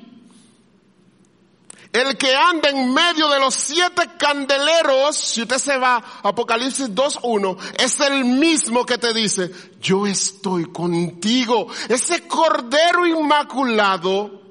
[1.91, 6.89] El que anda en medio de los siete candeleros, si usted se va a Apocalipsis
[6.89, 11.67] 2.1, es el mismo que te dice, yo estoy contigo.
[11.88, 14.41] Ese cordero inmaculado,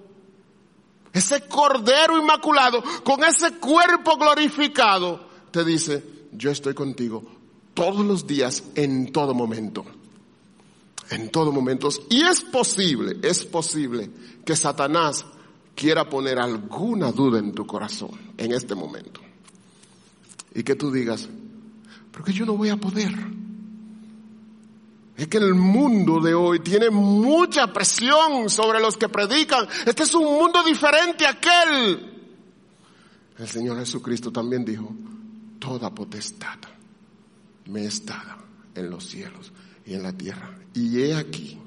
[1.13, 7.25] ese cordero inmaculado, con ese cuerpo glorificado, te dice, yo estoy contigo
[7.75, 9.85] todos los días, en todo momento
[11.13, 11.89] en todo momento.
[12.09, 14.11] Y es posible, es posible
[14.45, 15.25] que Satanás
[15.75, 19.21] quiera poner alguna duda en tu corazón en este momento.
[20.55, 21.29] Y que tú digas,
[22.11, 23.13] pero que yo no voy a poder.
[25.17, 29.69] Es que el mundo de hoy tiene mucha presión sobre los que predican.
[29.85, 32.09] Este es un mundo diferente a aquel.
[33.39, 34.95] El Señor Jesucristo también dijo,
[35.59, 36.59] toda potestad
[37.67, 38.39] me es dada
[38.75, 39.53] en los cielos
[39.87, 40.57] y en la tierra.
[40.75, 41.59] Y he aquí,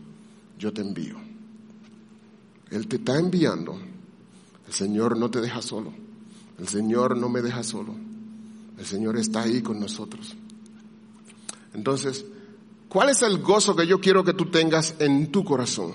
[0.58, 1.18] yo te envío.
[2.72, 3.80] Él te está enviando.
[4.68, 5.94] El Señor no te deja solo.
[6.58, 7.96] El Señor no me deja solo.
[8.78, 10.36] El Señor está ahí con nosotros.
[11.74, 12.26] Entonces,
[12.90, 15.94] ¿cuál es el gozo que yo quiero que tú tengas en tu corazón?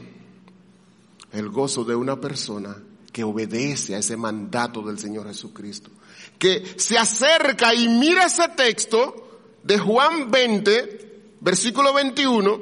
[1.33, 2.77] El gozo de una persona
[3.13, 5.91] que obedece a ese mandato del Señor Jesucristo,
[6.39, 11.10] que se acerca y mira ese texto de Juan 20,
[11.41, 12.61] versículo 21,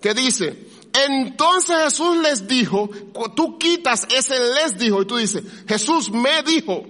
[0.00, 2.90] que dice, entonces Jesús les dijo,
[3.34, 6.84] tú quitas ese les dijo y tú dices, Jesús me dijo,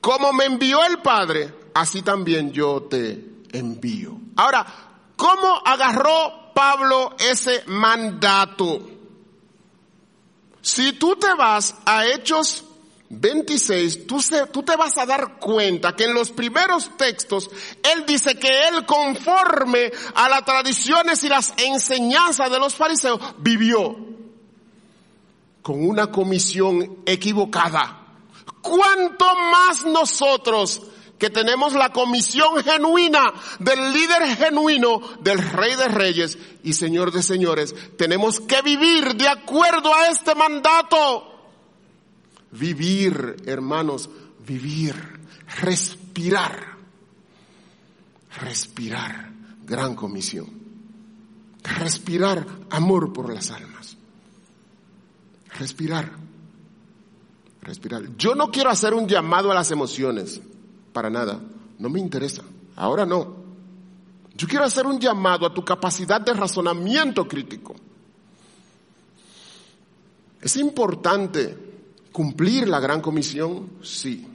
[0.00, 4.18] como me envió el Padre, así también yo te envío.
[4.36, 4.66] Ahora,
[5.16, 8.80] ¿cómo agarró Pablo ese mandato?
[10.60, 12.64] Si tú te vas a Hechos
[13.10, 14.18] 26, tú,
[14.52, 17.48] tú, te vas a dar cuenta que en los primeros textos
[17.82, 23.96] él dice que él conforme a las tradiciones y las enseñanzas de los fariseos vivió
[25.62, 27.94] con una comisión equivocada.
[28.60, 30.82] ¿Cuánto más nosotros
[31.18, 37.22] que tenemos la comisión genuina del líder genuino, del rey de reyes y señor de
[37.22, 41.37] señores, tenemos que vivir de acuerdo a este mandato?
[42.52, 44.08] Vivir, hermanos,
[44.46, 44.94] vivir,
[45.60, 46.76] respirar,
[48.40, 49.30] respirar,
[49.64, 50.46] gran comisión.
[51.62, 53.96] Respirar amor por las almas.
[55.58, 56.12] Respirar,
[57.62, 58.16] respirar.
[58.16, 60.40] Yo no quiero hacer un llamado a las emociones,
[60.92, 61.40] para nada,
[61.78, 62.42] no me interesa,
[62.76, 63.36] ahora no.
[64.34, 67.74] Yo quiero hacer un llamado a tu capacidad de razonamiento crítico.
[70.40, 71.67] Es importante
[72.18, 73.74] cumplir la gran comisión?
[73.80, 74.26] Sí.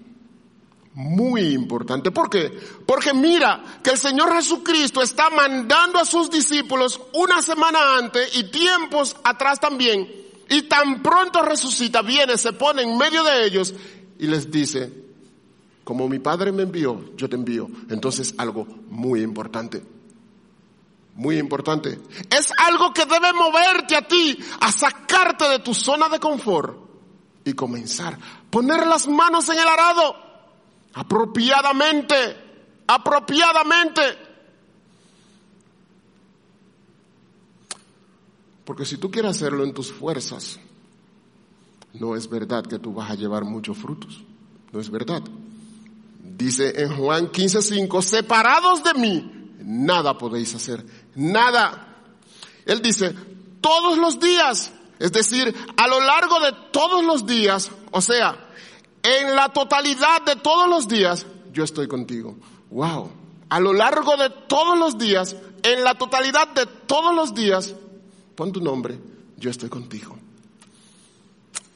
[0.94, 2.12] Muy importante.
[2.12, 2.50] ¿Por qué?
[2.86, 8.46] Porque mira que el Señor Jesucristo está mandando a sus discípulos una semana antes y
[8.46, 10.10] tiempos atrás también.
[10.50, 13.74] Y tan pronto resucita, viene, se pone en medio de ellos
[14.18, 14.90] y les dice,
[15.84, 17.68] como mi Padre me envió, yo te envío.
[17.90, 19.84] Entonces algo muy importante.
[21.16, 22.00] Muy importante.
[22.30, 26.83] Es algo que debe moverte a ti, a sacarte de tu zona de confort
[27.46, 28.18] y comenzar.
[28.50, 30.16] Poner las manos en el arado.
[30.94, 32.16] Apropiadamente.
[32.88, 34.02] Apropiadamente.
[38.66, 40.60] Porque si tú quieres hacerlo en tus fuerzas,
[41.94, 44.24] no es verdad que tú vas a llevar muchos frutos.
[44.72, 45.22] No es verdad.
[46.20, 50.84] Dice en Juan 15:5, separados de mí, nada podéis hacer.
[51.16, 51.90] Nada.
[52.66, 53.14] Él dice,
[53.60, 58.50] todos los días es decir, a lo largo de todos los días, o sea,
[59.04, 62.36] en la totalidad de todos los días, yo estoy contigo.
[62.70, 63.12] Wow.
[63.50, 67.76] A lo largo de todos los días, en la totalidad de todos los días,
[68.36, 69.00] pon tu nombre,
[69.38, 70.18] yo estoy contigo.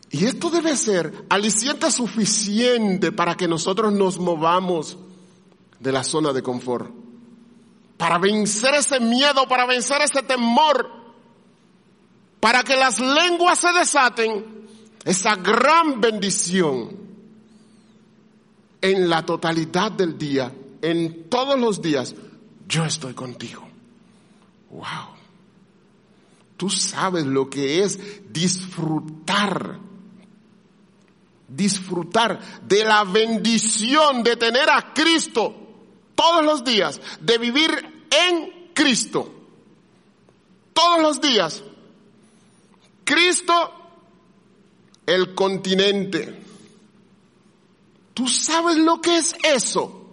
[0.09, 4.97] Y esto debe ser aliciente suficiente para que nosotros nos movamos
[5.79, 6.89] de la zona de confort.
[7.97, 10.89] Para vencer ese miedo, para vencer ese temor,
[12.39, 14.67] para que las lenguas se desaten,
[15.03, 16.97] esa gran bendición
[18.81, 22.13] en la totalidad del día, en todos los días,
[22.67, 23.67] yo estoy contigo.
[24.69, 25.15] Wow.
[26.57, 27.99] Tú sabes lo que es
[28.31, 29.79] disfrutar,
[31.47, 35.55] disfrutar de la bendición de tener a Cristo
[36.15, 39.33] todos los días, de vivir en Cristo
[40.77, 41.63] todos los días
[43.27, 43.71] Cristo,
[45.05, 46.43] el continente.
[48.13, 50.07] ¿Tú sabes lo que es eso?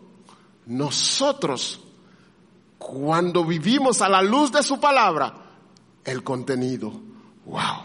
[0.67, 1.79] Nosotros,
[2.77, 5.33] cuando vivimos a la luz de su palabra,
[6.05, 6.91] el contenido.
[7.47, 7.85] Wow.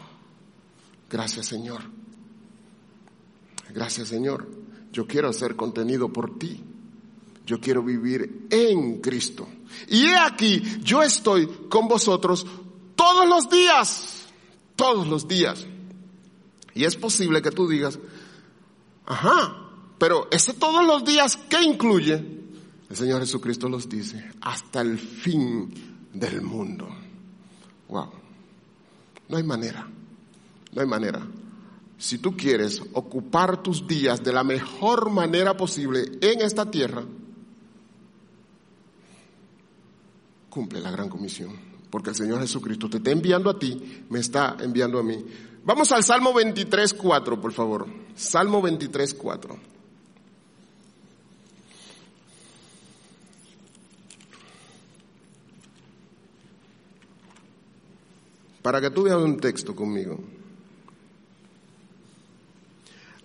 [1.07, 1.83] Gracias Señor.
[3.69, 4.47] Gracias Señor.
[4.91, 6.63] Yo quiero ser contenido por ti.
[7.45, 9.47] Yo quiero vivir en Cristo.
[9.89, 12.47] Y he aquí, yo estoy con vosotros
[12.95, 14.18] todos los días
[14.79, 15.67] todos los días.
[16.73, 17.99] Y es posible que tú digas,
[19.05, 19.57] ajá,
[19.97, 22.13] pero ese todos los días, ¿qué incluye?
[22.89, 26.87] El Señor Jesucristo los dice, hasta el fin del mundo.
[27.89, 28.09] Wow.
[29.27, 29.85] No hay manera,
[30.71, 31.27] no hay manera.
[31.97, 37.03] Si tú quieres ocupar tus días de la mejor manera posible en esta tierra,
[40.49, 44.57] cumple la gran comisión porque el Señor Jesucristo te está enviando a ti, me está
[44.59, 45.25] enviando a mí.
[45.63, 47.87] Vamos al Salmo 23, 4, por favor.
[48.15, 49.59] Salmo 23, 4.
[58.61, 60.19] Para que tú veas un texto conmigo.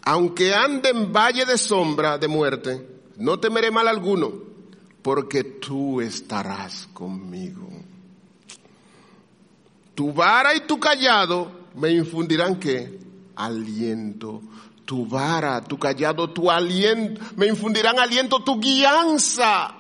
[0.03, 2.87] Aunque ande en valle de sombra de muerte,
[3.17, 4.33] no temeré mal alguno,
[5.03, 7.69] porque tú estarás conmigo.
[9.95, 12.99] Tu vara y tu callado me infundirán qué?
[13.37, 14.43] aliento.
[14.85, 19.75] Tu vara, tu callado, tu aliento, me infundirán aliento, tu guianza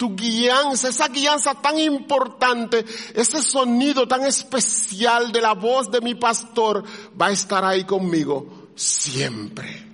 [0.00, 6.14] tu guianza, esa guianza tan importante, ese sonido tan especial de la voz de mi
[6.14, 6.82] pastor
[7.20, 9.89] va a estar ahí conmigo siempre.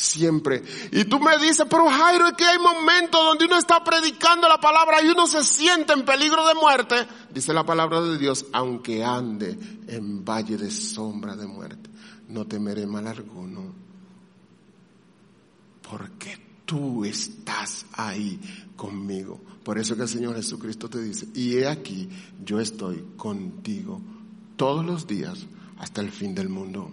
[0.00, 0.62] Siempre.
[0.92, 4.58] Y tú me dices, pero Jairo, es que hay momentos donde uno está predicando la
[4.58, 7.06] palabra y uno se siente en peligro de muerte.
[7.30, 11.90] Dice la palabra de Dios, aunque ande en valle de sombra de muerte,
[12.28, 13.74] no temeré mal alguno.
[15.82, 18.40] Porque tú estás ahí
[18.76, 19.38] conmigo.
[19.62, 22.08] Por eso que el Señor Jesucristo te dice, y he aquí,
[22.42, 24.00] yo estoy contigo
[24.56, 25.46] todos los días
[25.78, 26.90] hasta el fin del mundo.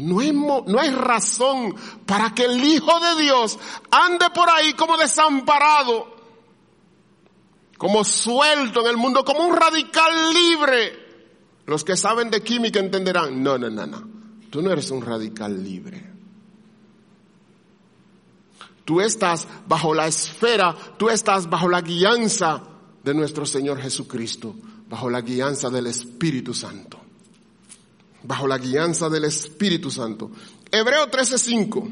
[0.00, 1.74] No hay, no hay razón
[2.06, 3.58] para que el Hijo de Dios
[3.90, 6.16] ande por ahí como desamparado,
[7.76, 11.02] como suelto en el mundo, como un radical libre.
[11.66, 14.08] Los que saben de química entenderán, no, no, no, no,
[14.50, 16.10] tú no eres un radical libre.
[18.84, 22.62] Tú estás bajo la esfera, tú estás bajo la guianza
[23.02, 24.54] de nuestro Señor Jesucristo,
[24.88, 27.01] bajo la guianza del Espíritu Santo.
[28.24, 30.30] Bajo la guianza del Espíritu Santo.
[30.70, 31.88] Hebreo 13:5.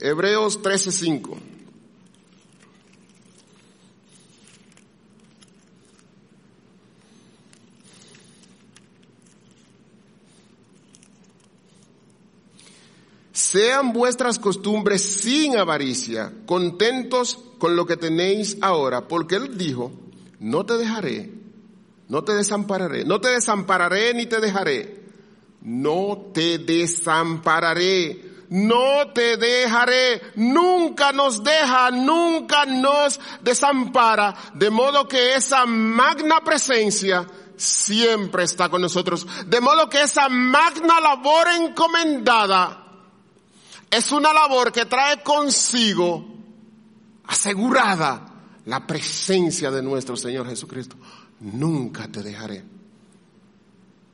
[0.00, 1.38] Hebreos 13:5.
[13.32, 19.90] Sean vuestras costumbres sin avaricia, contentos con lo que tenéis ahora, porque Él dijo,
[20.38, 21.30] no te dejaré,
[22.08, 24.97] no te desampararé, no te desampararé ni te dejaré,
[25.62, 35.34] no te desampararé, no te dejaré, nunca nos deja, nunca nos desampara, de modo que
[35.34, 42.84] esa magna presencia siempre está con nosotros, de modo que esa magna labor encomendada,
[43.90, 46.26] es una labor que trae consigo
[47.24, 48.28] asegurada
[48.66, 50.96] la presencia de nuestro Señor Jesucristo.
[51.40, 52.64] Nunca te dejaré.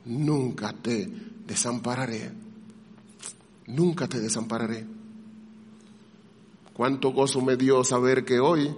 [0.05, 1.11] Nunca te
[1.47, 2.33] desampararé.
[3.67, 4.87] Nunca te desampararé.
[6.73, 8.75] Cuánto gozo me dio saber que hoy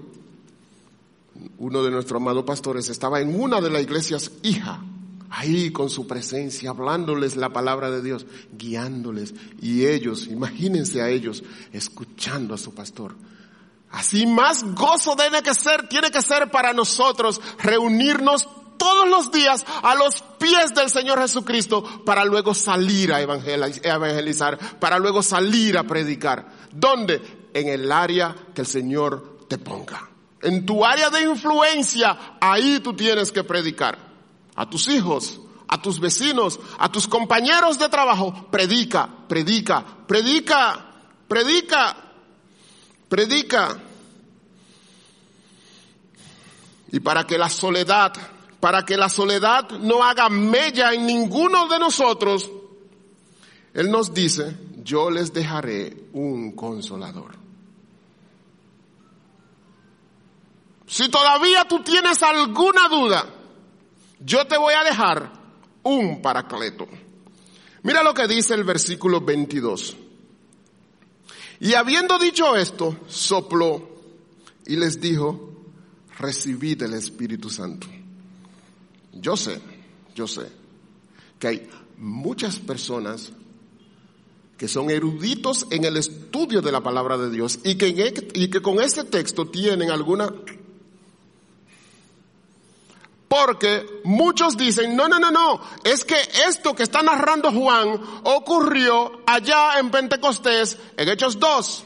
[1.58, 4.82] uno de nuestros amados pastores estaba en una de las iglesias hija
[5.30, 9.34] ahí con su presencia, hablándoles la palabra de Dios, guiándoles.
[9.60, 11.42] Y ellos, imagínense a ellos,
[11.72, 13.14] escuchando a su pastor.
[13.90, 19.64] Así más gozo tiene que ser, tiene que ser para nosotros reunirnos todos los días
[19.82, 25.84] a los pies del Señor Jesucristo para luego salir a evangelizar, para luego salir a
[25.84, 26.46] predicar.
[26.72, 27.48] ¿Dónde?
[27.52, 30.08] En el área que el Señor te ponga.
[30.42, 33.98] En tu área de influencia, ahí tú tienes que predicar
[34.54, 40.86] a tus hijos, a tus vecinos, a tus compañeros de trabajo, predica, predica, predica,
[41.26, 41.96] predica,
[43.08, 43.78] predica.
[46.92, 48.12] Y para que la soledad,
[48.66, 52.50] para que la soledad no haga mella en ninguno de nosotros,
[53.72, 57.36] Él nos dice, yo les dejaré un consolador.
[60.84, 63.32] Si todavía tú tienes alguna duda,
[64.18, 65.30] yo te voy a dejar
[65.84, 66.88] un paracleto.
[67.84, 69.96] Mira lo que dice el versículo 22.
[71.60, 73.90] Y habiendo dicho esto, sopló
[74.66, 75.52] y les dijo,
[76.18, 77.86] recibid el Espíritu Santo.
[79.20, 79.60] Yo sé,
[80.14, 80.50] yo sé
[81.38, 83.32] que hay muchas personas
[84.56, 88.48] que son eruditos en el estudio de la palabra de Dios y que, e, y
[88.48, 90.32] que con este texto tienen alguna
[93.28, 96.16] porque muchos dicen, no, no, no, no, es que
[96.48, 101.84] esto que está narrando Juan ocurrió allá en Pentecostés, en Hechos 2.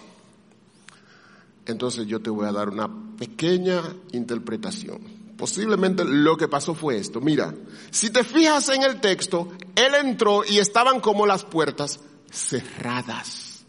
[1.67, 5.20] Entonces yo te voy a dar una pequeña interpretación.
[5.41, 7.23] Posiblemente lo que pasó fue esto.
[7.23, 7.55] Mira,
[7.91, 11.99] si te fijas en el texto, él entró y estaban como las puertas
[12.31, 13.65] cerradas.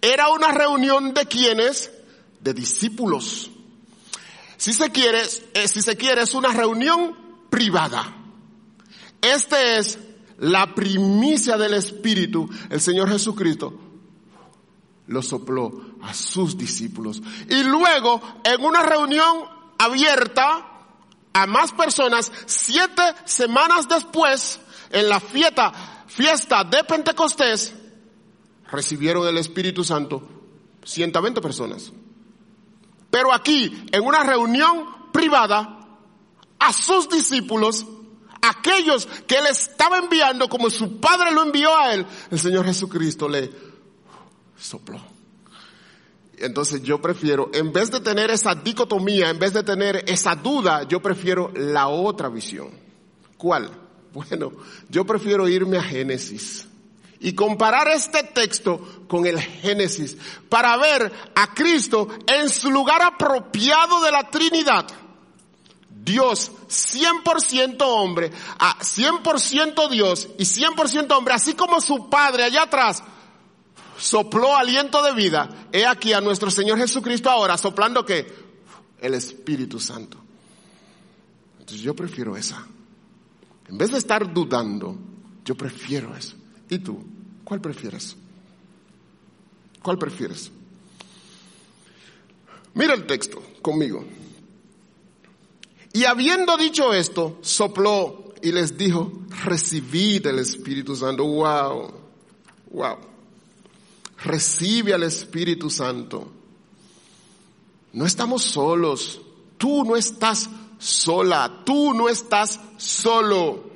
[0.00, 1.90] Era una reunión de quienes?
[2.40, 3.50] De discípulos.
[4.56, 5.20] Si se quiere,
[5.52, 7.14] eh, si se quiere, es una reunión
[7.50, 8.16] privada.
[9.20, 9.98] Este es
[10.38, 12.48] la primicia del Espíritu.
[12.70, 13.78] El Señor Jesucristo
[15.08, 17.20] lo sopló a sus discípulos.
[17.50, 19.44] Y luego, en una reunión
[19.76, 20.70] abierta
[21.34, 24.60] a más personas, siete semanas después,
[24.90, 27.74] en la fiesta, fiesta de Pentecostés,
[28.70, 30.22] recibieron el Espíritu Santo
[30.84, 31.92] 120 personas.
[33.10, 35.80] Pero aquí, en una reunión privada,
[36.58, 37.84] a sus discípulos,
[38.40, 43.28] aquellos que Él estaba enviando como su Padre lo envió a Él, el Señor Jesucristo
[43.28, 43.50] le
[44.56, 45.13] sopló.
[46.38, 50.82] Entonces yo prefiero, en vez de tener esa dicotomía, en vez de tener esa duda,
[50.88, 52.70] yo prefiero la otra visión.
[53.36, 53.70] ¿Cuál?
[54.14, 54.52] Bueno,
[54.88, 56.68] yo prefiero irme a Génesis
[57.18, 60.16] y comparar este texto con el Génesis
[60.48, 64.86] para ver a Cristo en su lugar apropiado de la Trinidad.
[65.88, 73.02] Dios 100% hombre, a 100% Dios y 100% hombre, así como su Padre allá atrás
[74.04, 78.30] sopló aliento de vida, he aquí a nuestro Señor Jesucristo ahora soplando que
[79.00, 80.18] el Espíritu Santo.
[81.58, 82.66] Entonces yo prefiero esa.
[83.66, 84.98] En vez de estar dudando,
[85.42, 86.36] yo prefiero eso.
[86.68, 87.02] ¿Y tú?
[87.44, 88.14] ¿Cuál prefieres?
[89.82, 90.50] ¿Cuál prefieres?
[92.74, 94.04] Mira el texto conmigo.
[95.94, 99.10] Y habiendo dicho esto, sopló y les dijo,
[99.44, 101.24] recibid el Espíritu Santo.
[101.24, 101.94] Wow,
[102.70, 103.13] wow.
[104.24, 106.32] Recibe al Espíritu Santo.
[107.92, 109.20] No estamos solos.
[109.58, 110.48] Tú no estás
[110.78, 111.60] sola.
[111.64, 113.74] Tú no estás solo.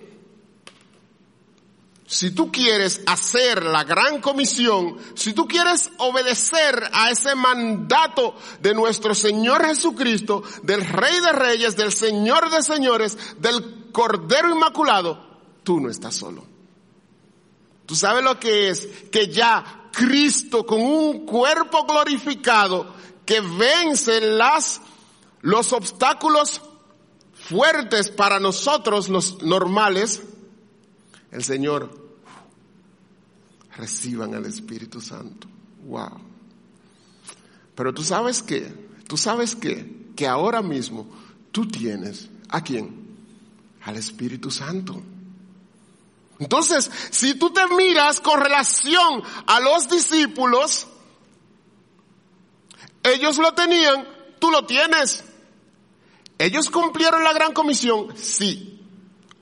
[2.06, 8.72] Si tú quieres hacer la gran comisión, si tú quieres obedecer a ese mandato de
[8.72, 15.22] nuestro Señor Jesucristo, del Rey de Reyes, del Señor de Señores, del Cordero Inmaculado,
[15.62, 16.46] tú no estás solo.
[17.84, 24.80] Tú sabes lo que es que ya Cristo con un cuerpo glorificado que vence las,
[25.42, 26.62] los obstáculos
[27.34, 30.22] fuertes para nosotros los normales,
[31.30, 31.90] el Señor
[33.76, 35.46] reciban al Espíritu Santo.
[35.84, 36.20] Wow.
[37.74, 38.66] Pero tú sabes que,
[39.06, 41.06] tú sabes que, que ahora mismo
[41.52, 43.08] tú tienes a quién?
[43.82, 45.00] Al Espíritu Santo.
[46.38, 50.86] Entonces, si tú te miras con relación a los discípulos,
[53.02, 54.08] ellos lo tenían,
[54.38, 55.24] tú lo tienes.
[56.38, 58.16] ¿Ellos cumplieron la gran comisión?
[58.16, 58.80] Sí.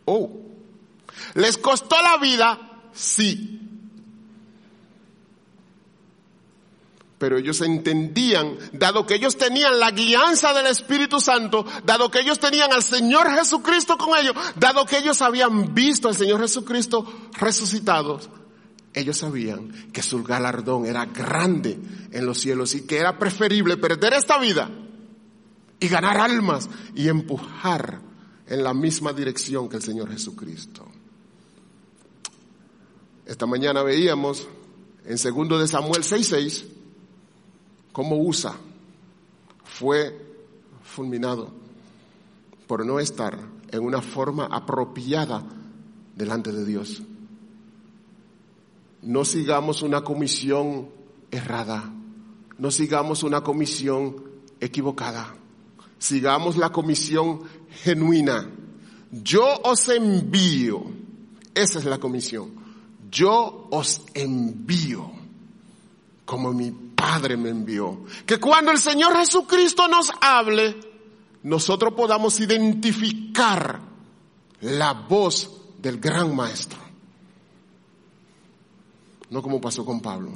[0.07, 0.31] Oh,
[1.35, 2.81] ¿Les costó la vida?
[2.95, 3.66] Sí.
[7.19, 12.39] Pero ellos entendían, dado que ellos tenían la guianza del Espíritu Santo, dado que ellos
[12.39, 17.07] tenían al Señor Jesucristo con ellos, dado que ellos habían visto al Señor Jesucristo
[17.39, 18.21] resucitado,
[18.97, 21.79] ellos sabían que su galardón era grande
[22.13, 24.71] en los cielos y que era preferible perder esta vida
[25.79, 28.01] y ganar almas y empujar
[28.47, 30.87] en la misma dirección que el Señor Jesucristo.
[33.27, 34.49] Esta mañana veíamos
[35.05, 36.76] en segundo de Samuel 6:6
[37.97, 38.55] cómo Usa
[39.65, 40.15] fue
[40.83, 41.49] fulminado
[42.67, 43.39] por no estar
[43.71, 45.43] en una forma apropiada
[46.15, 47.03] delante de Dios.
[49.01, 50.91] No sigamos una comisión
[51.31, 51.91] errada,
[52.59, 54.23] no sigamos una comisión
[54.61, 55.35] equivocada,
[55.99, 57.45] sigamos la comisión
[57.83, 58.47] genuina.
[59.11, 60.85] Yo os envío,
[61.55, 62.67] esa es la comisión
[63.11, 65.11] yo os envío
[66.27, 68.05] como mi Padre me envió.
[68.25, 70.75] Que cuando el Señor Jesucristo nos hable,
[71.43, 73.81] nosotros podamos identificar
[74.63, 76.81] la voz del gran Maestro.
[79.31, 80.33] No como pasó con Pablo.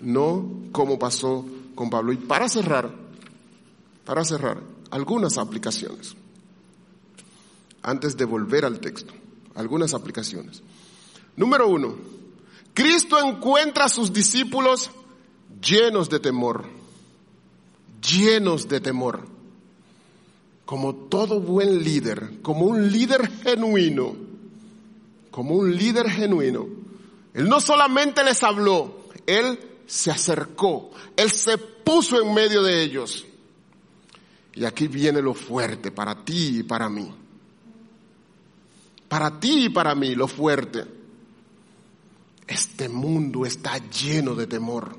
[0.00, 2.12] No como pasó con Pablo.
[2.12, 2.92] Y para cerrar,
[4.04, 4.60] para cerrar,
[4.90, 6.16] algunas aplicaciones.
[7.82, 9.14] Antes de volver al texto,
[9.54, 10.62] algunas aplicaciones.
[11.36, 11.94] Número uno,
[12.74, 14.90] Cristo encuentra a sus discípulos
[15.60, 16.64] llenos de temor,
[18.00, 19.26] llenos de temor,
[20.64, 24.14] como todo buen líder, como un líder genuino,
[25.30, 26.66] como un líder genuino.
[27.34, 33.26] Él no solamente les habló, Él se acercó, Él se puso en medio de ellos.
[34.54, 37.08] Y aquí viene lo fuerte para ti y para mí.
[39.08, 41.00] Para ti y para mí, lo fuerte
[42.50, 44.96] este mundo está lleno de temor.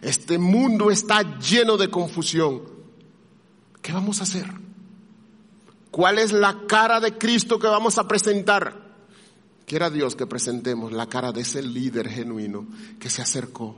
[0.00, 2.62] Este mundo está lleno de confusión.
[3.80, 4.46] ¿Qué vamos a hacer?
[5.90, 8.82] ¿Cuál es la cara de Cristo que vamos a presentar?
[9.66, 12.66] Quiera Dios que presentemos la cara de ese líder genuino
[12.98, 13.76] que se acercó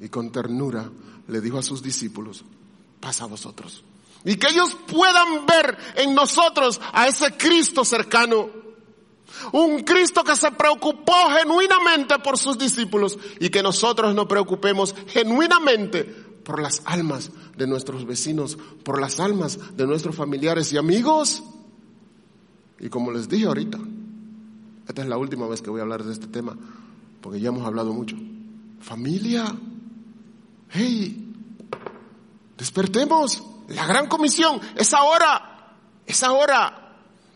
[0.00, 0.90] y con ternura
[1.28, 2.44] le dijo a sus discípulos,
[3.00, 3.82] pasa a vosotros.
[4.24, 8.65] Y que ellos puedan ver en nosotros a ese Cristo cercano
[9.52, 16.04] un Cristo que se preocupó genuinamente por sus discípulos y que nosotros nos preocupemos genuinamente
[16.04, 21.42] por las almas de nuestros vecinos, por las almas de nuestros familiares y amigos.
[22.78, 23.78] Y como les dije ahorita,
[24.86, 26.56] esta es la última vez que voy a hablar de este tema,
[27.20, 28.16] porque ya hemos hablado mucho.
[28.80, 29.44] Familia,
[30.70, 31.34] hey,
[32.56, 33.42] despertemos.
[33.68, 35.74] La gran comisión es ahora,
[36.06, 36.94] es ahora.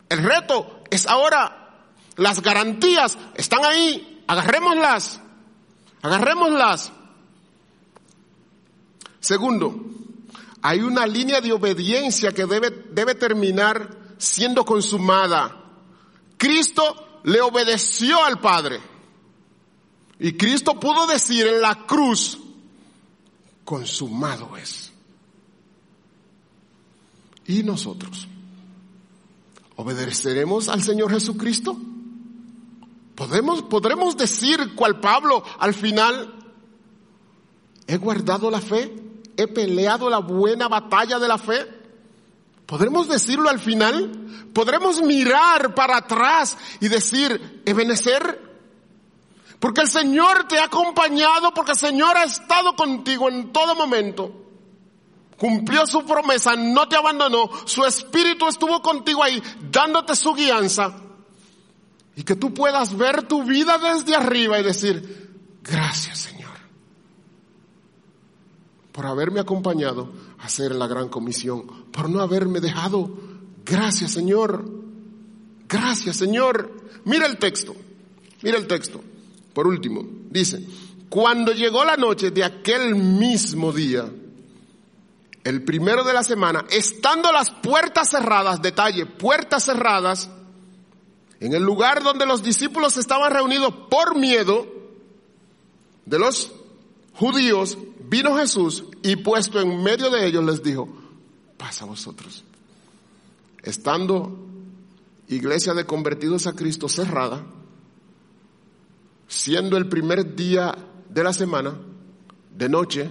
[0.08, 1.59] El reto es ahora.
[2.20, 4.22] Las garantías están ahí.
[4.26, 5.22] Agarrémoslas.
[6.02, 6.92] Agarrémoslas.
[9.20, 9.74] Segundo,
[10.60, 15.64] hay una línea de obediencia que debe, debe terminar siendo consumada.
[16.36, 18.80] Cristo le obedeció al Padre.
[20.18, 22.38] Y Cristo pudo decir en la cruz,
[23.64, 24.92] consumado es.
[27.46, 28.28] ¿Y nosotros?
[29.76, 31.78] ¿Obedeceremos al Señor Jesucristo?
[33.30, 36.34] ¿Podemos, ¿Podremos decir cual Pablo al final,
[37.86, 38.92] he guardado la fe,
[39.36, 41.64] he peleado la buena batalla de la fe?
[42.66, 44.50] ¿Podremos decirlo al final?
[44.52, 48.50] ¿Podremos mirar para atrás y decir, Ebenecer,
[49.60, 54.32] porque el Señor te ha acompañado, porque el Señor ha estado contigo en todo momento.
[55.38, 61.09] Cumplió su promesa, no te abandonó, su espíritu estuvo contigo ahí, dándote su guianza.
[62.20, 65.30] Y que tú puedas ver tu vida desde arriba y decir,
[65.62, 66.50] gracias Señor,
[68.92, 73.10] por haberme acompañado a hacer la gran comisión, por no haberme dejado.
[73.64, 74.70] Gracias Señor,
[75.66, 76.70] gracias Señor.
[77.06, 77.74] Mira el texto,
[78.42, 79.00] mira el texto.
[79.54, 80.62] Por último, dice,
[81.08, 84.04] cuando llegó la noche de aquel mismo día,
[85.42, 90.28] el primero de la semana, estando las puertas cerradas, detalle, puertas cerradas,
[91.40, 94.66] en el lugar donde los discípulos estaban reunidos por miedo
[96.04, 96.52] de los
[97.14, 97.78] judíos,
[98.08, 100.88] vino Jesús y puesto en medio de ellos les dijo,
[101.56, 102.44] pasa a vosotros.
[103.62, 104.38] Estando
[105.28, 107.44] iglesia de convertidos a Cristo cerrada,
[109.28, 110.76] siendo el primer día
[111.08, 111.74] de la semana,
[112.54, 113.10] de noche,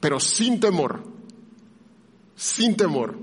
[0.00, 1.02] pero sin temor,
[2.36, 3.18] sin temor,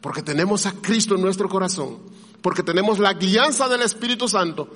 [0.00, 1.98] porque tenemos a Cristo en nuestro corazón,
[2.42, 4.68] porque tenemos la guianza del Espíritu Santo,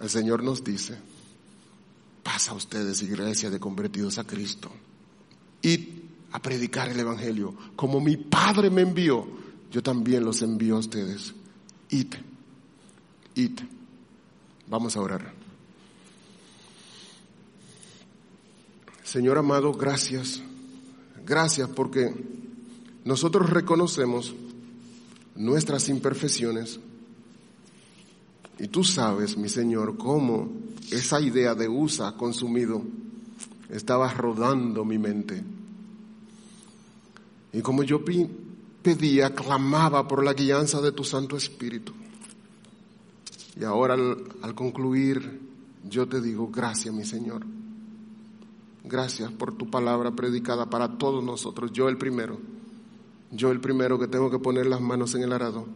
[0.00, 0.98] el Señor nos dice,
[2.22, 4.70] pasa ustedes, iglesia de convertidos a Cristo,
[5.62, 6.02] y
[6.32, 9.26] a predicar el Evangelio, como mi Padre me envió,
[9.70, 11.34] yo también los envío a ustedes.
[11.90, 12.14] Id,
[13.34, 13.60] id.
[14.66, 15.32] Vamos a orar.
[19.02, 20.42] Señor amado, gracias.
[21.24, 22.14] Gracias porque
[23.04, 24.34] nosotros reconocemos
[25.36, 26.80] nuestras imperfecciones.
[28.58, 30.48] Y tú sabes, mi Señor, cómo
[30.90, 32.82] esa idea de USA consumido
[33.68, 35.42] estaba rodando mi mente.
[37.52, 38.04] Y como yo
[38.82, 41.92] pedía, clamaba por la guianza de tu Santo Espíritu.
[43.58, 45.40] Y ahora al, concluir,
[45.88, 47.46] yo te digo, gracias mi Señor.
[48.84, 51.72] Gracias por tu palabra predicada para todos nosotros.
[51.72, 52.38] Yo el primero.
[53.34, 55.66] Yo el primero que tengo que poner las manos en el arado.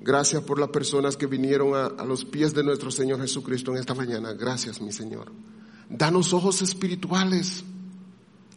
[0.00, 3.94] Gracias por las personas que vinieron a, los pies de nuestro Señor Jesucristo en esta
[3.94, 4.32] mañana.
[4.32, 5.30] Gracias mi Señor.
[5.88, 7.64] Danos ojos espirituales.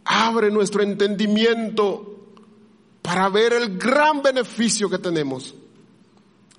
[0.04, 2.34] Abre nuestro entendimiento
[3.04, 5.54] para ver el gran beneficio que tenemos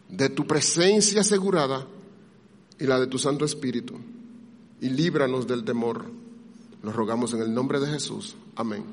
[0.08, 1.88] de tu presencia asegurada
[2.78, 3.98] y la de tu Santo Espíritu.
[4.80, 6.04] Y líbranos del temor.
[6.84, 8.36] Nos rogamos en el nombre de Jesús.
[8.54, 8.84] Amén.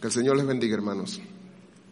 [0.00, 1.20] Que el Señor les bendiga, hermanos.